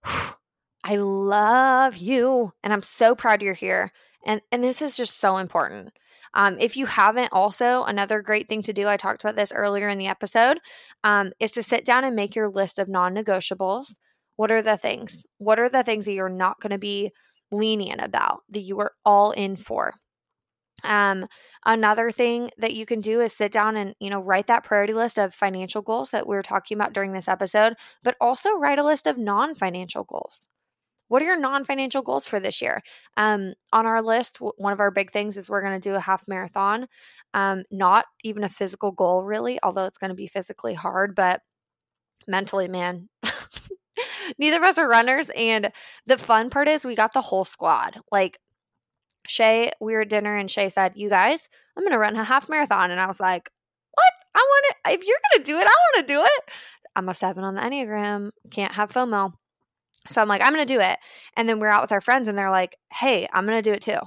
I 0.85 0.97
love 0.97 1.97
you 1.97 2.53
and 2.62 2.73
I'm 2.73 2.83
so 2.83 3.15
proud 3.15 3.43
you're 3.43 3.55
here. 3.55 3.93
And 4.25 4.41
and 4.51 4.62
this 4.62 4.81
is 4.81 4.97
just 4.97 5.19
so 5.19 5.37
important. 5.37 5.93
Um, 6.35 6.59
if 6.61 6.77
you 6.77 6.87
haven't, 6.87 7.31
also 7.33 7.85
another 7.85 8.21
great 8.21 8.49
thing 8.49 8.62
to 8.62 8.73
do. 8.73 8.87
I 8.87 8.97
talked 8.97 9.25
about 9.25 9.37
this 9.37 9.53
earlier 9.53 9.89
in 9.89 9.99
the 9.99 10.07
episode. 10.07 10.59
Um, 11.03 11.33
is 11.41 11.53
to 11.53 11.62
sit 11.62 11.85
down 11.85 12.05
and 12.05 12.15
make 12.15 12.37
your 12.37 12.49
list 12.49 12.79
of 12.79 12.89
non-negotiables. 12.89 13.95
What 14.37 14.53
are 14.53 14.62
the 14.62 14.77
things? 14.77 15.27
What 15.38 15.59
are 15.59 15.68
the 15.68 15.83
things 15.83 16.05
that 16.05 16.12
you're 16.12 16.29
not 16.29 16.61
going 16.61 16.70
to 16.70 16.79
be 16.79 17.12
lenient 17.51 18.01
about 18.03 18.42
that 18.51 18.61
you 18.61 18.79
are 18.81 18.92
all 19.05 19.31
in 19.33 19.57
for? 19.57 19.94
Um, 20.85 21.27
another 21.64 22.11
thing 22.11 22.51
that 22.59 22.75
you 22.75 22.85
can 22.87 23.01
do 23.01 23.20
is 23.20 23.33
sit 23.33 23.51
down 23.51 23.77
and 23.77 23.94
you 23.99 24.11
know 24.11 24.20
write 24.20 24.46
that 24.49 24.64
priority 24.64 24.92
list 24.92 25.18
of 25.18 25.35
financial 25.35 25.83
goals 25.83 26.11
that 26.11 26.27
we 26.27 26.37
are 26.37 26.42
talking 26.42 26.77
about 26.77 26.92
during 26.92 27.12
this 27.12 27.29
episode, 27.29 27.75
but 28.03 28.16
also 28.20 28.53
write 28.53 28.79
a 28.79 28.85
list 28.85 29.07
of 29.07 29.18
non-financial 29.18 30.05
goals. 30.05 30.46
What 31.09 31.22
are 31.22 31.27
your 31.27 31.38
non 31.38 31.64
financial 31.64 32.03
goals 32.03 32.27
for 32.29 32.40
this 32.40 32.61
year? 32.61 32.83
Um, 33.16 33.55
on 33.72 33.87
our 33.87 34.03
list, 34.03 34.38
one 34.40 34.72
of 34.72 34.81
our 34.81 34.90
big 34.90 35.11
things 35.11 35.37
is 35.37 35.49
we're 35.49 35.62
going 35.62 35.81
to 35.81 35.88
do 35.88 35.94
a 35.94 36.01
half 36.01 36.27
marathon. 36.29 36.87
Um, 37.33 37.64
not 37.70 38.07
even 38.25 38.44
a 38.44 38.49
physical 38.49 38.92
goal, 38.92 39.25
really, 39.25 39.59
although 39.62 39.87
it's 39.87 39.99
going 39.99 40.11
to 40.11 40.14
be 40.14 40.27
physically 40.27 40.75
hard, 40.75 41.14
but 41.14 41.42
mentally, 42.27 42.68
man. 42.68 43.09
Neither 44.38 44.59
of 44.59 44.62
us 44.62 44.78
are 44.78 44.88
runners. 44.88 45.30
And 45.37 45.70
the 46.06 46.18
fun 46.18 46.50
part 46.50 46.68
is 46.68 46.85
we 46.85 46.94
got 46.94 47.12
the 47.12 47.20
whole 47.20 47.44
squad. 47.44 47.98
Like, 48.11 48.38
Shay, 49.26 49.72
we 49.80 49.94
were 49.94 50.02
at 50.02 50.09
dinner 50.09 50.37
and 50.37 50.50
Shay 50.50 50.68
said, 50.68 50.92
You 50.96 51.09
guys, 51.09 51.48
I'm 51.76 51.82
going 51.82 51.92
to 51.92 51.98
run 51.98 52.16
a 52.16 52.24
half 52.24 52.48
marathon. 52.48 52.90
And 52.90 53.00
I 53.00 53.06
was 53.06 53.20
like, 53.20 53.50
What? 53.92 54.12
I 54.35 54.38
want 54.38 54.66
it. 54.70 55.00
If 55.00 55.06
you're 55.06 55.18
going 55.32 55.44
to 55.44 55.52
do 55.52 55.59
it, 55.59 55.66
I 55.66 55.74
want 55.94 56.06
to 56.06 56.12
do 56.14 56.22
it. 56.22 56.54
I'm 56.94 57.09
a 57.09 57.14
seven 57.14 57.44
on 57.44 57.54
the 57.54 57.61
Enneagram. 57.61 58.30
Can't 58.50 58.72
have 58.72 58.92
FOMO. 58.92 59.32
So 60.09 60.22
I'm 60.22 60.28
like, 60.28 60.42
I'm 60.42 60.54
going 60.54 60.66
to 60.66 60.74
do 60.74 60.80
it. 60.80 60.98
And 61.37 61.48
then 61.48 61.59
we're 61.59 61.68
out 61.68 61.82
with 61.82 61.92
our 61.92 62.00
friends 62.00 62.28
and 62.28 62.38
they're 62.38 62.50
like, 62.50 62.76
hey, 62.92 63.26
I'm 63.32 63.46
going 63.46 63.59
to 63.59 63.70
do 63.70 63.74
it 63.74 63.82
too. 63.82 63.98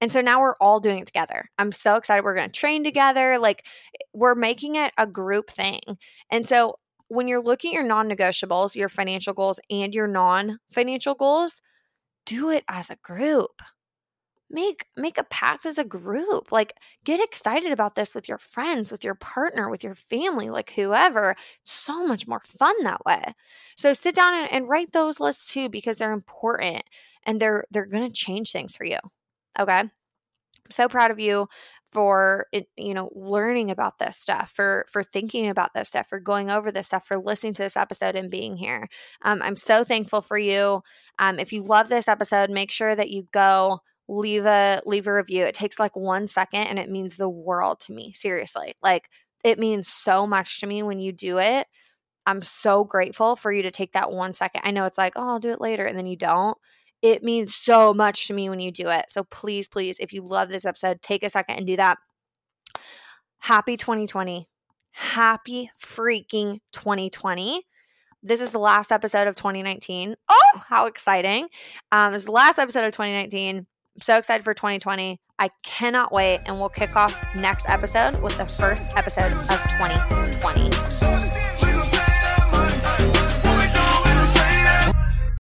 And 0.00 0.12
so 0.12 0.20
now 0.20 0.40
we're 0.40 0.56
all 0.60 0.80
doing 0.80 0.98
it 0.98 1.06
together. 1.06 1.48
I'm 1.58 1.72
so 1.72 1.96
excited. 1.96 2.24
We're 2.24 2.34
going 2.34 2.50
to 2.50 2.60
train 2.60 2.84
together. 2.84 3.38
Like 3.38 3.64
we're 4.12 4.34
making 4.34 4.76
it 4.76 4.92
a 4.98 5.06
group 5.06 5.48
thing. 5.48 5.80
And 6.30 6.46
so 6.46 6.78
when 7.08 7.28
you're 7.28 7.42
looking 7.42 7.72
at 7.72 7.74
your 7.74 7.82
non 7.84 8.08
negotiables, 8.08 8.76
your 8.76 8.88
financial 8.88 9.34
goals, 9.34 9.60
and 9.70 9.94
your 9.94 10.06
non 10.06 10.58
financial 10.70 11.14
goals, 11.14 11.60
do 12.24 12.50
it 12.50 12.64
as 12.68 12.90
a 12.90 12.96
group. 12.96 13.62
Make 14.48 14.86
make 14.96 15.18
a 15.18 15.24
pact 15.24 15.66
as 15.66 15.78
a 15.78 15.84
group. 15.84 16.52
Like 16.52 16.74
get 17.04 17.20
excited 17.20 17.72
about 17.72 17.96
this 17.96 18.14
with 18.14 18.28
your 18.28 18.38
friends 18.38 18.92
with 18.92 19.02
your 19.02 19.16
partner 19.16 19.68
with 19.68 19.82
your 19.82 19.96
family 19.96 20.50
like 20.50 20.70
whoever. 20.70 21.34
It's 21.62 21.72
so 21.72 22.06
much 22.06 22.28
more 22.28 22.42
fun 22.44 22.74
that 22.84 23.04
way. 23.04 23.22
So 23.74 23.92
sit 23.92 24.14
down 24.14 24.34
and, 24.34 24.52
and 24.52 24.68
write 24.68 24.92
those 24.92 25.18
lists 25.18 25.52
too 25.52 25.68
because 25.68 25.96
they're 25.96 26.12
important 26.12 26.84
and 27.24 27.40
they're 27.40 27.64
they're 27.72 27.86
going 27.86 28.06
to 28.06 28.12
change 28.12 28.52
things 28.52 28.76
for 28.76 28.84
you 28.84 28.98
okay? 29.58 29.80
I'm 29.80 29.90
so 30.70 30.88
proud 30.88 31.10
of 31.10 31.20
you 31.20 31.48
for 31.92 32.46
you 32.76 32.94
know 32.94 33.10
learning 33.14 33.70
about 33.70 33.98
this 33.98 34.16
stuff 34.16 34.50
for 34.50 34.84
for 34.90 35.02
thinking 35.02 35.48
about 35.48 35.72
this 35.74 35.88
stuff 35.88 36.08
for 36.08 36.20
going 36.20 36.50
over 36.50 36.70
this 36.70 36.88
stuff 36.88 37.06
for 37.06 37.16
listening 37.16 37.52
to 37.54 37.62
this 37.62 37.76
episode 37.76 38.16
and 38.16 38.30
being 38.30 38.56
here 38.56 38.88
um, 39.22 39.40
i'm 39.42 39.56
so 39.56 39.84
thankful 39.84 40.20
for 40.20 40.36
you 40.38 40.82
um, 41.18 41.38
if 41.38 41.52
you 41.52 41.62
love 41.62 41.88
this 41.88 42.08
episode 42.08 42.50
make 42.50 42.70
sure 42.70 42.94
that 42.94 43.10
you 43.10 43.26
go 43.32 43.80
leave 44.08 44.44
a 44.46 44.80
leave 44.86 45.06
a 45.06 45.14
review. 45.14 45.44
It 45.44 45.54
takes 45.54 45.78
like 45.78 45.96
1 45.96 46.26
second 46.26 46.64
and 46.64 46.78
it 46.78 46.90
means 46.90 47.16
the 47.16 47.28
world 47.28 47.80
to 47.80 47.92
me. 47.92 48.12
Seriously. 48.12 48.74
Like 48.82 49.08
it 49.44 49.58
means 49.58 49.88
so 49.88 50.26
much 50.26 50.60
to 50.60 50.66
me 50.66 50.82
when 50.82 51.00
you 51.00 51.12
do 51.12 51.38
it. 51.38 51.66
I'm 52.26 52.42
so 52.42 52.84
grateful 52.84 53.36
for 53.36 53.52
you 53.52 53.62
to 53.62 53.70
take 53.70 53.92
that 53.92 54.12
1 54.12 54.34
second. 54.34 54.62
I 54.64 54.72
know 54.72 54.84
it's 54.86 54.98
like, 54.98 55.14
"Oh, 55.16 55.28
I'll 55.28 55.38
do 55.40 55.52
it 55.52 55.60
later," 55.60 55.86
and 55.86 55.98
then 55.98 56.06
you 56.06 56.16
don't. 56.16 56.58
It 57.02 57.22
means 57.22 57.54
so 57.54 57.94
much 57.94 58.26
to 58.26 58.34
me 58.34 58.48
when 58.48 58.60
you 58.60 58.72
do 58.72 58.88
it. 58.88 59.06
So 59.10 59.24
please, 59.24 59.68
please, 59.68 59.98
if 60.00 60.12
you 60.12 60.22
love 60.22 60.48
this 60.48 60.64
episode, 60.64 61.02
take 61.02 61.22
a 61.22 61.28
second 61.28 61.56
and 61.56 61.66
do 61.66 61.76
that. 61.76 61.98
Happy 63.38 63.76
2020. 63.76 64.48
Happy 64.92 65.70
freaking 65.78 66.60
2020 66.72 67.62
this 68.26 68.40
is 68.40 68.50
the 68.50 68.58
last 68.58 68.90
episode 68.90 69.28
of 69.28 69.36
2019. 69.36 70.16
Oh, 70.28 70.62
how 70.68 70.86
exciting! 70.86 71.46
Um, 71.92 72.12
this 72.12 72.22
is 72.22 72.26
the 72.26 72.32
last 72.32 72.58
episode 72.58 72.84
of 72.84 72.90
2019. 72.92 73.58
I'm 73.58 73.66
so 74.00 74.18
excited 74.18 74.42
for 74.42 74.52
2020. 74.52 75.20
I 75.38 75.48
cannot 75.62 76.12
wait, 76.12 76.40
and 76.46 76.58
we'll 76.58 76.68
kick 76.68 76.96
off 76.96 77.36
next 77.36 77.68
episode 77.68 78.20
with 78.22 78.36
the 78.36 78.46
first 78.46 78.90
episode 78.96 79.32
of 79.32 79.46
2020. 79.78 81.55